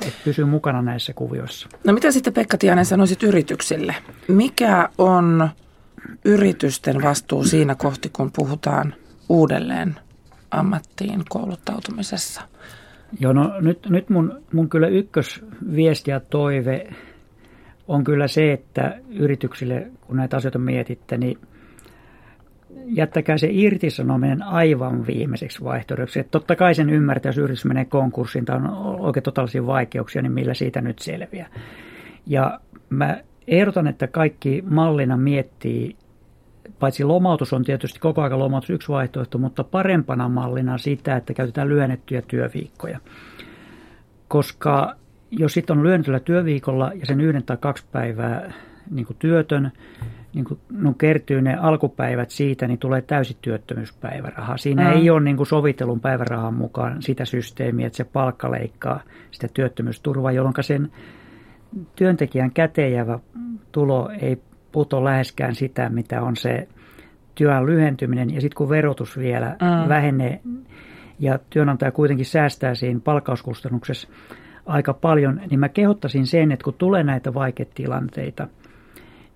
että 0.01 0.19
pysyy 0.23 0.45
mukana 0.45 0.82
näissä 0.82 1.13
kuvioissa. 1.13 1.69
No 1.84 1.93
mitä 1.93 2.12
sitten 2.12 2.34
Pekka 2.34 2.58
Tianen 2.58 2.86
sanoisit 2.86 3.23
yrityksille? 3.23 3.95
Mikä 4.27 4.89
on 4.97 5.49
yritysten 6.25 7.01
vastuu 7.01 7.43
siinä 7.43 7.75
kohti, 7.75 8.10
kun 8.10 8.32
puhutaan 8.36 8.93
uudelleen 9.29 9.95
ammattiin 10.51 11.23
kouluttautumisessa? 11.29 12.41
Joo, 13.19 13.34
no 13.34 13.60
nyt, 13.62 13.88
nyt 13.89 14.10
mun, 14.10 14.41
mun 14.54 14.69
kyllä 14.69 14.88
ykkösviesti 14.88 16.12
ja 16.12 16.19
toive 16.19 16.88
on 17.88 18.04
kyllä 18.04 18.28
se, 18.28 18.52
että 18.54 19.00
yrityksille, 19.10 19.88
kun 20.02 20.17
näitä 20.17 20.38
asioita 20.38 20.60
mietitte, 20.60 21.17
niin 21.17 21.38
jättäkää 22.86 23.38
se 23.38 23.48
irtisanominen 23.52 24.43
aivan 24.43 25.08
viimeiseksi 25.08 25.63
vaihtoehdoksi. 25.63 26.19
Että 26.19 26.32
totta 26.32 26.56
kai 26.56 26.76
sen 26.76 26.89
ymmärtää, 26.89 27.30
jos 27.30 27.38
yritys 27.38 27.65
menee 27.65 27.86
konkurssiin 27.86 28.45
tai 28.45 28.56
on 28.56 28.69
oikein 29.00 29.24
totaalisia 29.24 29.65
vaikeuksia, 29.65 30.22
niin 30.22 30.32
millä 30.32 30.54
siitä 30.54 30.82
nyt 30.82 31.00
selviää. 31.00 31.50
Ja 32.26 32.60
mä 32.89 33.17
ehdotan, 33.48 33.88
että 33.88 34.08
kaikki 34.08 34.63
mallina 34.69 35.17
miettii 35.17 35.95
paitsi 36.79 37.03
lomautus 37.03 37.53
on 37.53 37.63
tietysti 37.63 37.99
koko 37.99 38.21
ajan 38.21 38.39
lomautus 38.39 38.69
yksi 38.69 38.89
vaihtoehto, 38.89 39.37
mutta 39.37 39.63
parempana 39.63 40.29
mallina 40.29 40.77
sitä, 40.77 41.15
että 41.15 41.33
käytetään 41.33 41.69
lyhennettyjä 41.69 42.21
työviikkoja. 42.21 42.99
Koska 44.27 44.95
jos 45.31 45.53
sitten 45.53 45.77
on 45.77 45.83
lyhennetyllä 45.83 46.19
työviikolla 46.19 46.91
ja 46.93 47.05
sen 47.05 47.21
yhden 47.21 47.43
tai 47.43 47.57
kaksi 47.57 47.85
päivää 47.91 48.53
niin 48.91 49.05
kuin 49.05 49.17
työtön, 49.17 49.71
niin 50.33 50.45
kuin 50.45 50.59
no 50.71 50.93
kertyy 50.93 51.41
ne 51.41 51.55
alkupäivät 51.55 52.31
siitä, 52.31 52.67
niin 52.67 52.79
tulee 52.79 53.01
täysi 53.01 53.37
työttömyyspäiväraha. 53.41 54.57
Siinä 54.57 54.83
mm. 54.83 54.97
ei 54.97 55.09
ole 55.09 55.19
niin 55.19 55.37
kuin 55.37 55.47
sovitellun 55.47 55.99
päivärahan 55.99 56.53
mukaan 56.53 57.01
sitä 57.01 57.25
systeemiä, 57.25 57.87
että 57.87 57.97
se 57.97 58.03
palkka 58.03 58.51
leikkaa 58.51 59.01
sitä 59.31 59.47
työttömyysturvaa, 59.53 60.31
jolloin 60.31 60.53
sen 60.61 60.91
työntekijän 61.95 62.51
käteenjäävä 62.51 63.19
tulo 63.71 64.09
ei 64.21 64.41
puto 64.71 65.03
läheskään 65.03 65.55
sitä, 65.55 65.89
mitä 65.89 66.21
on 66.21 66.36
se 66.36 66.67
työn 67.36 67.65
lyhentyminen. 67.65 68.34
Ja 68.34 68.41
sitten 68.41 68.55
kun 68.55 68.69
verotus 68.69 69.17
vielä 69.17 69.49
mm. 69.49 69.89
vähenee 69.89 70.41
ja 71.19 71.39
työnantaja 71.49 71.91
kuitenkin 71.91 72.25
säästää 72.25 72.75
siinä 72.75 72.99
palkkauskustannuksessa 73.03 74.08
aika 74.65 74.93
paljon, 74.93 75.41
niin 75.49 75.60
mä 75.60 75.69
kehottaisin 75.69 76.25
sen, 76.25 76.51
että 76.51 76.63
kun 76.63 76.73
tulee 76.73 77.03
näitä 77.03 77.34
vaikeita 77.34 77.71
tilanteita, 77.75 78.47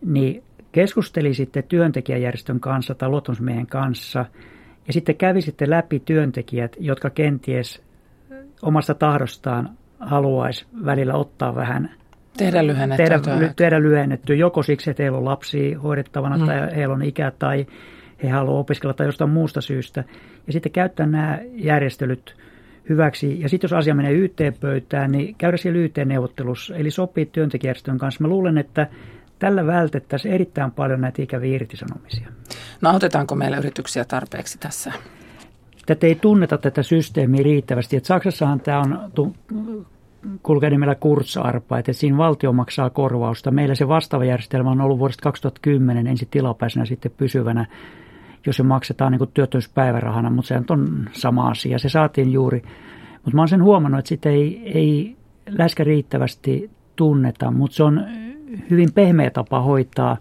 niin 0.06 0.44
keskustelisitte 0.72 1.62
työntekijäjärjestön 1.62 2.60
kanssa 2.60 2.96
tai 2.96 3.10
luottamusmiehen 3.10 3.68
kanssa 3.68 4.26
ja 4.88 4.94
sitten 4.94 5.16
kävisitte 5.16 5.70
läpi 5.70 6.00
työntekijät, 6.00 6.76
jotka 6.80 7.10
kenties 7.10 7.84
omasta 8.62 8.94
tahdostaan 8.94 9.70
haluaisi 10.00 10.66
välillä 10.86 11.14
ottaa 11.14 11.56
vähän 11.56 11.92
Tehdä 12.38 12.68
lyhennettyä. 12.68 13.20
Tehdä, 13.20 13.54
tehdä 13.56 13.82
lyhennettyä 13.82 14.36
joko 14.36 14.64
siksi, 14.64 14.90
että 14.90 15.04
heillä 15.04 15.18
on 15.18 15.26
lapsia 15.26 15.80
hoidettavana 15.80 16.38
mm. 16.38 16.46
tai 16.46 16.76
heillä 16.76 16.94
on 16.94 17.02
ikä 17.02 17.32
tai 17.40 17.66
he 18.24 18.30
haluavat 18.30 18.60
opiskella 18.60 18.94
tai 18.94 19.06
jostain 19.06 19.30
muusta 19.30 19.62
syystä. 19.62 20.04
Ja 20.48 20.54
sitten 20.54 20.72
käyttää 20.72 21.06
nämä 21.06 21.40
järjestelyt 21.54 22.36
hyväksi. 22.90 23.42
Ja 23.42 23.50
sitten 23.50 23.68
jos 23.68 23.74
asia 23.74 23.96
menee 23.96 24.12
yhteen-pöytään, 24.12 25.12
niin 25.12 25.36
käydä 25.38 25.58
siellä 25.58 25.80
yhteen-neuvottelussa, 25.80 26.76
eli 26.76 26.92
sopii 26.92 27.26
työntekijärjestön 27.26 27.98
kanssa. 27.98 28.24
Mä 28.24 28.28
luulen, 28.28 28.58
että 28.58 28.88
tällä 29.40 29.66
vältettäisiin 29.66 30.34
erittäin 30.34 30.72
paljon 30.72 31.02
näitä 31.02 31.22
ikäviä 31.22 31.56
irtisanomisia. 31.56 32.28
No 32.82 32.90
autetaanko 32.90 33.36
meillä 33.36 33.58
yrityksiä 33.58 34.06
tarpeeksi 34.06 34.58
tässä? 34.58 34.92
Tätä 35.86 36.08
ei 36.08 36.16
tunneta 36.16 36.58
tätä 36.58 36.84
systeemiä 36.84 37.44
riittävästi. 37.44 37.98
Et 37.98 38.06
Saksassahan 38.06 38.60
tämä 38.60 38.80
on 38.80 39.34
kulkee 40.44 40.70
nimellä 40.70 40.96
kursarpa, 40.96 41.78
että 41.78 41.94
siinä 41.94 42.18
valtio 42.18 42.54
maksaa 42.54 42.90
korvausta. 42.90 43.52
Meillä 43.52 43.76
se 43.76 43.88
vastaava 43.88 44.26
järjestelmä 44.26 44.72
on 44.72 44.82
ollut 44.82 45.00
vuodesta 45.00 45.24
2010 45.24 46.08
ensin 46.08 46.28
tilapäisenä 46.32 46.86
sitten 46.86 47.12
pysyvänä, 47.18 47.66
jos 48.46 48.56
se 48.56 48.64
maksetaan 48.64 49.12
niin 49.12 49.20
kuin 49.20 49.32
työttömyyspäivärahana, 49.34 50.30
mutta 50.30 50.48
se 50.48 50.62
on 50.70 51.10
sama 51.12 51.50
asia. 51.50 51.80
Se 51.80 51.90
saatiin 51.90 52.32
juuri, 52.32 52.62
mutta 53.14 53.36
mä 53.36 53.42
oon 53.42 53.48
sen 53.48 53.64
huomannut, 53.64 54.00
että 54.00 54.10
sitä 54.10 54.30
ei, 54.30 54.62
ei 54.66 55.16
läskä 55.48 55.84
riittävästi 55.84 56.70
tunneta, 56.96 57.52
mutta 57.52 57.76
se 57.76 57.84
on 57.84 58.06
hyvin 58.70 58.94
pehmeä 58.94 59.30
tapa 59.30 59.62
hoitaa 59.62 60.18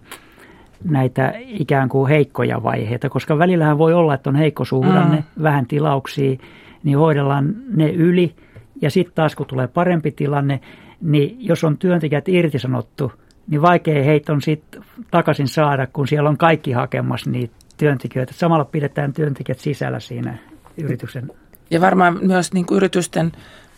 näitä 0.84 1.32
ikään 1.36 1.88
kuin 1.88 2.08
heikkoja 2.08 2.62
vaiheita, 2.62 3.08
koska 3.08 3.38
välillähän 3.38 3.78
voi 3.78 3.94
olla, 3.94 4.14
että 4.14 4.30
on 4.30 4.36
heikko 4.36 4.64
suhdanne, 4.64 5.16
mm. 5.16 5.42
vähän 5.42 5.66
tilauksia, 5.66 6.38
niin 6.84 6.98
hoidellaan 6.98 7.54
ne 7.76 7.90
yli. 7.90 8.34
Ja 8.82 8.90
sitten 8.90 9.14
taas 9.14 9.34
kun 9.34 9.46
tulee 9.46 9.66
parempi 9.66 10.10
tilanne, 10.10 10.60
niin 11.00 11.36
jos 11.38 11.64
on 11.64 11.78
työntekijät 11.78 12.28
irtisanottu, 12.28 13.12
niin 13.48 13.62
vaikea 13.62 14.04
heitä 14.04 14.32
on 14.32 14.42
sitten 14.42 14.84
takaisin 15.10 15.48
saada, 15.48 15.86
kun 15.86 16.08
siellä 16.08 16.28
on 16.28 16.36
kaikki 16.36 16.72
hakemassa 16.72 17.30
niitä 17.30 17.54
työntekijöitä. 17.76 18.32
Samalla 18.32 18.64
pidetään 18.64 19.12
työntekijät 19.12 19.58
sisällä 19.58 20.00
siinä 20.00 20.38
yrityksen. 20.82 21.30
Ja 21.70 21.80
varmaan 21.80 22.18
myös 22.22 22.52
niin 22.52 22.66
kuin 22.66 22.76
yritysten 22.76 23.32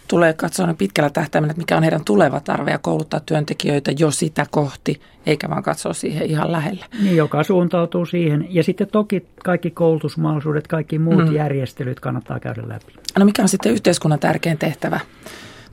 tulee 0.09 0.33
katsoa 0.33 0.75
pitkällä 0.75 1.11
tähtäimellä, 1.11 1.51
että 1.51 1.61
mikä 1.61 1.77
on 1.77 1.83
heidän 1.83 2.05
tuleva 2.05 2.40
tarve 2.40 2.71
ja 2.71 2.79
kouluttaa 2.79 3.21
työntekijöitä 3.21 3.93
jo 3.99 4.11
sitä 4.11 4.47
kohti, 4.51 5.01
eikä 5.27 5.51
vaan 5.51 5.62
katsoa 5.62 5.93
siihen 5.93 6.31
ihan 6.31 6.53
lähellä. 6.53 6.87
Niin, 7.03 7.17
joka 7.17 7.43
suuntautuu 7.43 8.07
siihen. 8.07 8.47
Ja 8.51 8.64
sitten 8.64 8.88
toki 8.93 9.27
kaikki 9.45 9.71
koulutusmahdollisuudet, 9.71 10.67
kaikki 10.67 10.99
muut 10.99 11.29
mm. 11.29 11.35
järjestelyt 11.35 12.01
kannattaa 12.01 12.40
käydä 12.40 12.62
läpi. 12.69 12.93
No 13.19 13.25
mikä 13.25 13.43
on 13.43 13.49
sitten 13.49 13.73
yhteiskunnan 13.73 14.19
tärkein 14.19 14.59
tehtävä? 14.59 15.01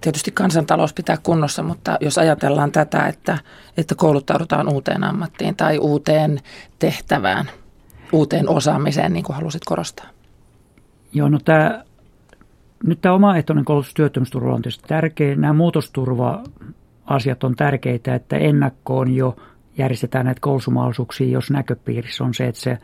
Tietysti 0.02 0.32
kansantalous 0.32 0.94
pitää 0.94 1.18
kunnossa, 1.24 1.64
mutta 1.64 1.98
jos 2.02 2.18
ajatellaan 2.18 2.72
tätä, 2.72 3.08
että, 3.08 3.38
että 3.78 3.96
kouluttaudutaan 3.96 4.74
uuteen 4.74 5.04
ammattiin 5.04 5.56
tai 5.56 5.78
uuteen 5.78 6.40
tehtävään, 6.80 7.50
uuteen 8.12 8.50
osaamiseen, 8.50 9.14
niin 9.14 9.24
kuin 9.24 9.36
halusit 9.36 9.62
korostaa. 9.66 10.06
Joo, 11.14 11.30
no 11.30 11.40
tämä 11.46 11.84
nyt 12.84 13.02
tämä 13.02 13.16
omaehtoinen 13.16 13.66
koulutus 13.66 13.94
työttömyysturva 13.94 14.54
on 14.54 14.62
tietysti 14.62 14.88
tärkeä. 14.88 15.36
Nämä 15.36 15.54
muutosturva-asiat 15.54 17.44
on 17.44 17.56
tärkeitä, 17.56 18.16
että 18.16 18.38
ennakkoon 18.38 19.16
jo 19.16 19.36
järjestetään 19.78 20.26
näitä 20.26 20.42
koulutusmahdollisuuksia, 20.42 21.32
jos 21.32 21.52
näköpiirissä 21.52 22.24
on 22.24 22.34
se, 22.34 22.48
että 22.48 22.62
se 22.62 22.78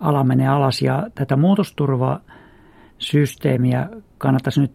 ala 0.00 0.24
menee 0.24 0.48
alas. 0.48 0.82
Ja 0.82 1.06
tätä 1.14 1.36
muutosturvasysteemiä 1.36 3.88
kannattaisi 4.18 4.60
nyt 4.60 4.72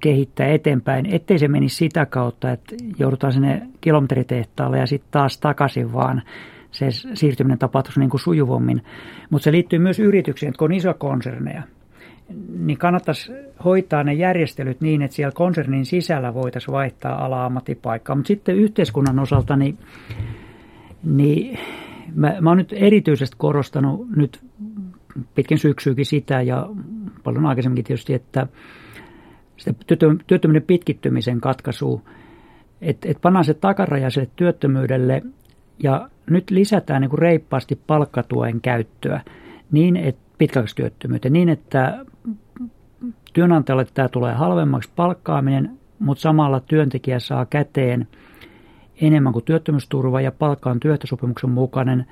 kehittää 0.00 0.48
eteenpäin, 0.48 1.06
ettei 1.06 1.38
se 1.38 1.48
menisi 1.48 1.76
sitä 1.76 2.06
kautta, 2.06 2.50
että 2.50 2.76
joudutaan 2.98 3.32
sinne 3.32 3.66
kilometritehtaalle 3.80 4.78
ja 4.78 4.86
sitten 4.86 5.10
taas 5.10 5.38
takaisin, 5.38 5.92
vaan 5.92 6.22
se 6.70 6.90
siirtyminen 6.90 7.58
tapahtuisi 7.58 8.00
niin 8.00 8.10
kuin 8.10 8.20
sujuvommin. 8.20 8.82
Mutta 9.30 9.44
se 9.44 9.52
liittyy 9.52 9.78
myös 9.78 9.98
yrityksiin, 9.98 10.48
että 10.48 10.58
kun 10.58 10.70
on 10.70 10.76
iso 10.76 10.94
konserneja– 10.94 11.62
niin 12.58 12.78
kannattaisi 12.78 13.32
hoitaa 13.64 14.04
ne 14.04 14.14
järjestelyt 14.14 14.80
niin, 14.80 15.02
että 15.02 15.14
siellä 15.14 15.32
konsernin 15.32 15.86
sisällä 15.86 16.34
voitaisiin 16.34 16.72
vaihtaa 16.72 17.24
ala-ammattipaikkaa. 17.24 18.16
Mutta 18.16 18.28
sitten 18.28 18.56
yhteiskunnan 18.56 19.18
osalta, 19.18 19.56
niin, 19.56 19.78
niin 21.04 21.58
mä, 22.14 22.36
mä 22.40 22.50
oon 22.50 22.58
nyt 22.58 22.72
erityisesti 22.72 23.36
korostanut 23.38 24.10
nyt 24.16 24.40
pitkin 25.34 25.58
syksyykin 25.58 26.06
sitä 26.06 26.42
ja 26.42 26.66
paljon 27.24 27.46
aikaisemminkin 27.46 27.84
tietysti, 27.84 28.14
että 28.14 28.46
työttömyyden 30.26 30.66
pitkittymisen 30.66 31.40
katkaisu, 31.40 32.02
että 32.80 33.08
et 33.10 33.18
pannaan 33.22 33.44
se 33.44 33.54
takarajaiselle 33.54 34.30
työttömyydelle 34.36 35.22
ja 35.82 36.08
nyt 36.30 36.50
lisätään 36.50 37.00
niin 37.00 37.10
kuin 37.10 37.18
reippaasti 37.18 37.80
palkkatuen 37.86 38.60
käyttöä 38.60 39.20
niin, 39.72 39.96
että 39.96 40.29
pitkäaikaistyöttömyyteen 40.40 41.32
niin, 41.32 41.48
että 41.48 42.04
työnantajalle 43.32 43.86
tämä 43.94 44.08
tulee 44.08 44.34
halvemmaksi 44.34 44.90
palkkaaminen, 44.96 45.78
mutta 45.98 46.22
samalla 46.22 46.60
työntekijä 46.60 47.18
saa 47.18 47.46
käteen 47.46 48.08
enemmän 49.00 49.32
kuin 49.32 49.44
työttömyysturva 49.44 50.20
ja 50.20 50.32
palkka 50.32 50.70
on 50.70 50.80
työehtosopimuksen 50.80 51.50
mukainen, 51.50 52.06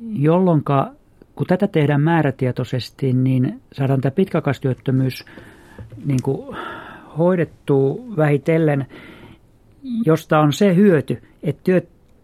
jolloin 0.00 0.62
kun 1.34 1.46
tätä 1.46 1.66
tehdään 1.66 2.00
määrätietoisesti, 2.00 3.12
niin 3.12 3.60
saadaan 3.72 4.00
tämä 4.00 4.10
pitkäaikaistyöttömyys 4.10 5.24
niin 6.04 6.20
hoidettua 7.18 7.94
vähitellen, 8.16 8.86
josta 10.06 10.38
on 10.38 10.52
se 10.52 10.76
hyöty, 10.76 11.22
että 11.42 11.62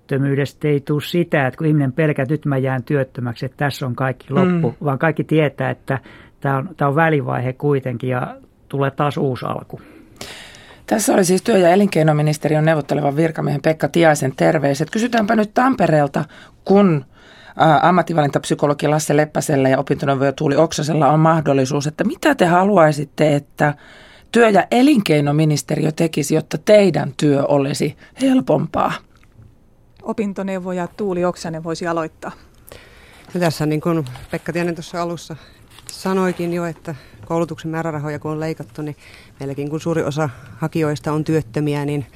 työttömyydestä 0.07 0.69
ei 0.69 0.81
tule 0.81 1.01
sitä, 1.01 1.47
että 1.47 1.59
kun 1.59 1.67
ihminen 1.67 1.93
pelkää, 1.93 2.23
että 2.23 2.35
nyt 2.35 2.45
mä 2.45 2.59
jään 2.59 2.83
työttömäksi, 2.83 3.47
että 3.47 3.57
tässä 3.57 3.87
on 3.87 3.97
kaikki 3.97 4.27
loppu, 4.31 4.71
mm. 4.71 4.85
vaan 4.85 4.99
kaikki 4.99 5.25
tietää, 5.25 5.71
että 5.71 5.99
tämä 6.41 6.57
on, 6.57 6.69
tämä 6.77 6.89
on 6.89 6.97
välivaihe 6.97 7.53
kuitenkin 7.53 8.11
ja 8.11 8.37
tulee 8.69 8.91
taas 8.91 9.17
uusi 9.17 9.47
alku. 9.47 9.81
Tässä 10.87 11.15
oli 11.15 11.25
siis 11.25 11.43
työ- 11.43 11.59
ja 11.59 11.69
elinkeinoministeriön 11.69 12.65
neuvottelevan 12.65 13.17
virkamiehen 13.17 13.63
Pekka 13.63 13.89
Tiaisen 13.89 14.33
terveiset. 14.37 14.91
Kysytäänpä 14.91 15.37
nyt 15.37 15.51
Tampereelta, 15.55 16.25
kun 16.65 17.05
ammattivalintapsykologi 17.83 18.89
Lasse 18.89 19.17
Leppäsellä 19.17 19.69
ja 19.69 19.79
opintoneuvoja 19.79 20.33
Tuuli 20.33 20.57
Oksasella 20.57 21.09
on 21.09 21.21
mahdollisuus, 21.21 21.87
että 21.87 22.05
mitä 22.05 22.35
te 22.35 22.47
haluaisitte, 22.47 23.35
että 23.35 23.75
työ- 24.33 24.51
ja 24.51 24.67
elinkeinoministeriö 24.71 25.93
tekisi, 25.93 26.35
jotta 26.35 26.59
teidän 26.59 27.13
työ 27.17 27.45
olisi 27.45 27.97
helpompaa? 28.21 28.93
Opintoneuvoja 30.05 30.87
Tuuli 30.87 31.25
Oksanen 31.25 31.65
voisi 31.65 31.87
aloittaa. 31.87 32.33
No 33.35 33.41
tässä 33.41 33.67
niin 33.67 33.81
kuin 33.81 34.05
Pekka 34.31 34.53
Tiainen 34.53 34.75
tuossa 34.75 35.03
alussa 35.03 35.37
sanoikin 35.93 36.53
jo, 36.53 36.65
että 36.65 36.95
koulutuksen 37.25 37.71
määrärahoja 37.71 38.19
kun 38.19 38.31
on 38.31 38.41
leikattu, 38.41 38.83
niin 38.83 38.97
meilläkin 39.41 39.71
kun 39.71 39.81
suuri 39.81 40.03
osa 40.03 40.31
hakijoista 40.57 41.13
on 41.13 41.25
työttömiä, 41.25 41.85
niin 41.85 42.07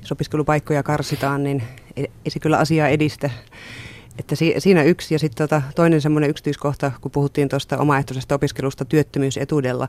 jos 0.00 0.12
opiskelupaikkoja 0.12 0.82
karsitaan, 0.82 1.44
niin 1.44 1.62
ei 1.96 2.10
se 2.28 2.38
kyllä 2.38 2.58
asiaa 2.58 2.88
edistä. 2.88 3.30
Että 4.18 4.34
siinä 4.58 4.82
yksi 4.82 5.14
ja 5.14 5.18
sitten 5.18 5.48
tota, 5.48 5.62
toinen 5.74 6.00
semmoinen 6.00 6.30
yksityiskohta, 6.30 6.92
kun 7.00 7.10
puhuttiin 7.10 7.48
tuosta 7.48 7.78
omaehtoisesta 7.78 8.34
opiskelusta 8.34 8.84
työttömyysetuudella, 8.84 9.88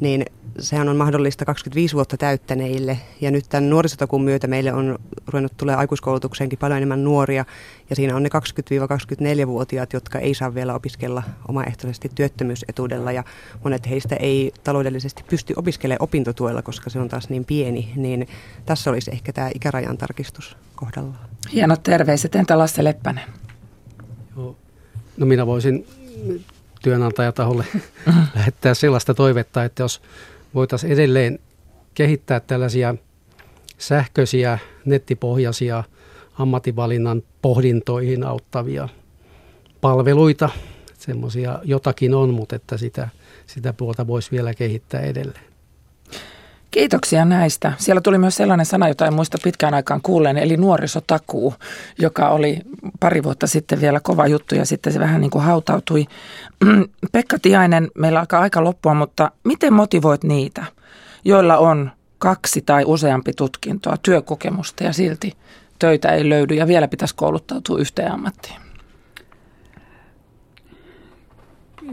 niin 0.00 0.26
sehän 0.58 0.88
on 0.88 0.96
mahdollista 0.96 1.44
25 1.44 1.94
vuotta 1.94 2.16
täyttäneille. 2.16 2.98
Ja 3.20 3.30
nyt 3.30 3.44
tämän 3.48 3.70
nuorisotakuun 3.70 4.22
myötä 4.22 4.46
meille 4.46 4.72
on 4.72 4.98
ruvennut 5.26 5.52
tulee 5.56 5.74
aikuiskoulutukseenkin 5.74 6.58
paljon 6.58 6.76
enemmän 6.76 7.04
nuoria. 7.04 7.44
Ja 7.90 7.96
siinä 7.96 8.16
on 8.16 8.22
ne 8.22 8.28
20-24-vuotiaat, 8.28 9.92
jotka 9.92 10.18
ei 10.18 10.34
saa 10.34 10.54
vielä 10.54 10.74
opiskella 10.74 11.22
omaehtoisesti 11.48 12.10
työttömyysetuudella. 12.14 13.12
Ja 13.12 13.24
monet 13.64 13.88
heistä 13.88 14.16
ei 14.16 14.52
taloudellisesti 14.64 15.24
pysty 15.30 15.54
opiskelemaan 15.56 16.02
opintotuella, 16.02 16.62
koska 16.62 16.90
se 16.90 17.00
on 17.00 17.08
taas 17.08 17.28
niin 17.28 17.44
pieni. 17.44 17.92
Niin 17.96 18.28
tässä 18.66 18.90
olisi 18.90 19.10
ehkä 19.10 19.32
tämä 19.32 19.50
ikärajan 19.54 19.98
tarkistus 19.98 20.56
kohdallaan. 20.76 21.28
Hienot 21.52 21.82
terveiset. 21.82 22.34
Entä 22.34 22.58
Lasse 22.58 22.84
Leppänen? 22.84 23.24
Joo. 24.36 24.56
No 25.16 25.26
minä 25.26 25.46
voisin 25.46 25.86
työnantajataholle 26.82 27.64
lähettää 28.36 28.74
sellaista 28.74 29.14
toivetta, 29.14 29.64
että 29.64 29.82
jos 29.82 30.02
voitaisiin 30.54 30.92
edelleen 30.92 31.38
kehittää 31.94 32.40
tällaisia 32.40 32.94
sähköisiä, 33.78 34.58
nettipohjaisia 34.84 35.84
ammattivalinnan 36.38 37.22
pohdintoihin 37.42 38.24
auttavia 38.24 38.88
palveluita. 39.80 40.48
Semmoisia 40.98 41.58
jotakin 41.64 42.14
on, 42.14 42.34
mutta 42.34 42.56
että 42.56 42.76
sitä, 42.76 43.08
sitä 43.46 43.72
puolta 43.72 44.06
voisi 44.06 44.30
vielä 44.30 44.54
kehittää 44.54 45.00
edelleen. 45.00 45.47
Kiitoksia 46.78 47.24
näistä. 47.24 47.72
Siellä 47.78 48.00
tuli 48.00 48.18
myös 48.18 48.34
sellainen 48.34 48.66
sana, 48.66 48.88
jota 48.88 49.06
en 49.06 49.14
muista 49.14 49.38
pitkään 49.44 49.74
aikaan 49.74 50.00
kuulleen, 50.02 50.38
eli 50.38 50.56
nuorisotakuu, 50.56 51.54
joka 51.98 52.28
oli 52.28 52.60
pari 53.00 53.22
vuotta 53.22 53.46
sitten 53.46 53.80
vielä 53.80 54.00
kova 54.00 54.26
juttu 54.26 54.54
ja 54.54 54.66
sitten 54.66 54.92
se 54.92 55.00
vähän 55.00 55.20
niin 55.20 55.30
kuin 55.30 55.44
hautautui. 55.44 56.06
Pekka 57.12 57.38
Tiainen, 57.42 57.88
meillä 57.94 58.20
alkaa 58.20 58.40
aika 58.40 58.64
loppua, 58.64 58.94
mutta 58.94 59.30
miten 59.44 59.72
motivoit 59.72 60.24
niitä, 60.24 60.64
joilla 61.24 61.58
on 61.58 61.90
kaksi 62.18 62.62
tai 62.62 62.84
useampi 62.86 63.32
tutkintoa, 63.32 63.96
työkokemusta 63.96 64.84
ja 64.84 64.92
silti 64.92 65.32
töitä 65.78 66.08
ei 66.08 66.28
löydy 66.28 66.54
ja 66.54 66.66
vielä 66.66 66.88
pitäisi 66.88 67.14
kouluttautua 67.14 67.78
yhteen 67.78 68.12
ammattiin? 68.12 68.67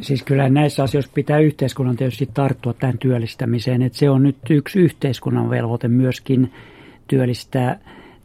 Siis 0.01 0.23
kyllä 0.23 0.49
näissä 0.49 0.83
asioissa 0.83 1.11
pitää 1.15 1.39
yhteiskunnan 1.39 1.95
tietysti 1.95 2.29
tarttua 2.33 2.73
tähän 2.73 2.97
työllistämiseen, 2.97 3.81
että 3.81 3.97
se 3.97 4.09
on 4.09 4.23
nyt 4.23 4.37
yksi 4.49 4.79
yhteiskunnan 4.79 5.49
velvoite 5.49 5.87
myöskin 5.87 6.51
työllistää. 7.07 7.79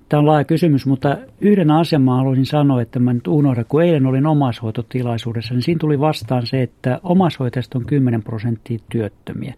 Tämä 0.08 0.18
on 0.18 0.26
laaja 0.26 0.44
kysymys, 0.44 0.86
mutta 0.86 1.18
yhden 1.40 1.68
mä 2.00 2.16
haluaisin 2.16 2.46
sanoa, 2.46 2.82
että 2.82 2.98
mä 2.98 3.12
nyt 3.12 3.28
unohdan, 3.28 3.64
kun 3.68 3.82
eilen 3.82 4.06
olin 4.06 4.26
omaishoitotilaisuudessa, 4.26 5.54
niin 5.54 5.62
siinä 5.62 5.78
tuli 5.78 6.00
vastaan 6.00 6.46
se, 6.46 6.62
että 6.62 7.00
omaishoitajista 7.02 7.78
on 7.78 7.86
10 7.86 8.22
prosenttia 8.22 8.78
työttömiä. 8.88 9.54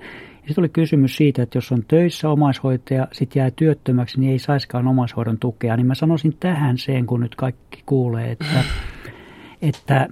sitten 0.47 0.63
oli 0.63 0.69
kysymys 0.69 1.17
siitä, 1.17 1.43
että 1.43 1.57
jos 1.57 1.73
on 1.73 1.85
töissä 1.89 2.29
omaishoitaja, 2.29 3.09
sitten 3.13 3.41
jää 3.41 3.51
työttömäksi, 3.51 4.21
niin 4.21 4.33
ei 4.33 4.39
saiskaan 4.39 4.89
omaishoidon 4.89 5.39
tukea. 5.39 5.77
Niin 5.77 5.87
mä 5.87 5.95
sanoisin 5.95 6.37
tähän 6.41 6.79
sen, 6.79 7.07
kun 7.07 7.21
nyt 7.21 7.35
kaikki 7.35 7.83
kuulee, 7.87 8.31
että, 8.31 8.65
että 9.63 10.09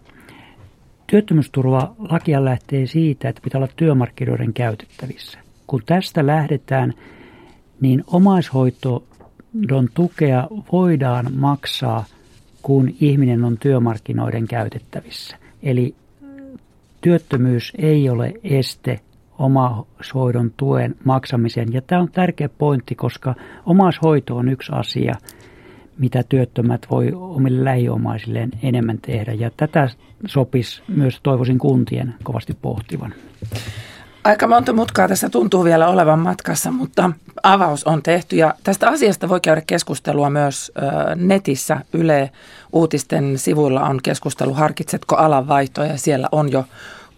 työttömyysturva 1.10 1.94
lakia 1.98 2.44
lähtee 2.44 2.86
siitä, 2.86 3.28
että 3.28 3.40
pitää 3.44 3.58
olla 3.58 3.72
työmarkkinoiden 3.76 4.52
käytettävissä. 4.52 5.38
Kun 5.66 5.82
tästä 5.86 6.26
lähdetään, 6.26 6.94
niin 7.80 8.04
omaishoitodon 8.06 9.88
tukea 9.94 10.48
voidaan 10.72 11.26
maksaa, 11.34 12.04
kun 12.62 12.94
ihminen 13.00 13.44
on 13.44 13.58
työmarkkinoiden 13.58 14.48
käytettävissä. 14.48 15.36
Eli 15.62 15.94
työttömyys 17.00 17.72
ei 17.78 18.08
ole 18.08 18.32
este 18.44 19.00
omaishoidon 19.38 20.50
tuen 20.56 20.94
maksamiseen. 21.04 21.72
Ja 21.72 21.82
tämä 21.82 22.02
on 22.02 22.10
tärkeä 22.12 22.48
pointti, 22.48 22.94
koska 22.94 23.34
omaishoito 23.66 24.36
on 24.36 24.48
yksi 24.48 24.72
asia, 24.74 25.14
mitä 26.00 26.22
työttömät 26.28 26.86
voi 26.90 27.12
omille 27.14 27.64
lähiomaisilleen 27.64 28.50
enemmän 28.62 28.98
tehdä. 28.98 29.32
Ja 29.32 29.50
tätä 29.56 29.88
sopisi 30.26 30.82
myös 30.88 31.20
toivoisin 31.22 31.58
kuntien 31.58 32.14
kovasti 32.22 32.56
pohtivan. 32.62 33.14
Aika 34.24 34.46
monta 34.46 34.72
mutkaa 34.72 35.08
tässä 35.08 35.28
tuntuu 35.28 35.64
vielä 35.64 35.88
olevan 35.88 36.18
matkassa, 36.18 36.70
mutta 36.70 37.10
avaus 37.42 37.84
on 37.84 38.02
tehty 38.02 38.36
ja 38.36 38.54
tästä 38.64 38.88
asiasta 38.88 39.28
voi 39.28 39.40
käydä 39.40 39.62
keskustelua 39.66 40.30
myös 40.30 40.72
netissä. 41.16 41.80
Yle 41.92 42.30
Uutisten 42.72 43.38
sivuilla 43.38 43.82
on 43.82 44.00
keskustelu 44.02 44.54
Harkitsetko 44.54 45.16
alan 45.16 45.48
vaihtoa 45.48 45.86
ja 45.86 45.98
siellä 45.98 46.28
on 46.32 46.52
jo 46.52 46.64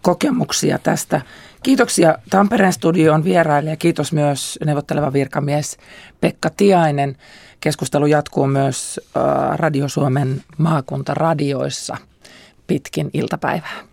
kokemuksia 0.03 0.79
tästä. 0.79 1.21
Kiitoksia 1.62 2.18
Tampereen 2.31 2.73
studion 2.73 3.25
vieraille 3.25 3.71
ja 3.71 3.77
kiitos 3.77 4.12
myös 4.12 4.59
neuvotteleva 4.64 5.12
virkamies 5.12 5.77
Pekka 6.21 6.51
Tiainen. 6.51 7.16
Keskustelu 7.62 8.07
jatkuu 8.07 8.46
myös 8.46 9.01
Radio 9.55 9.88
Suomen 9.88 10.42
maakuntaradioissa 10.59 11.96
pitkin 12.66 13.11
iltapäivää. 13.12 13.92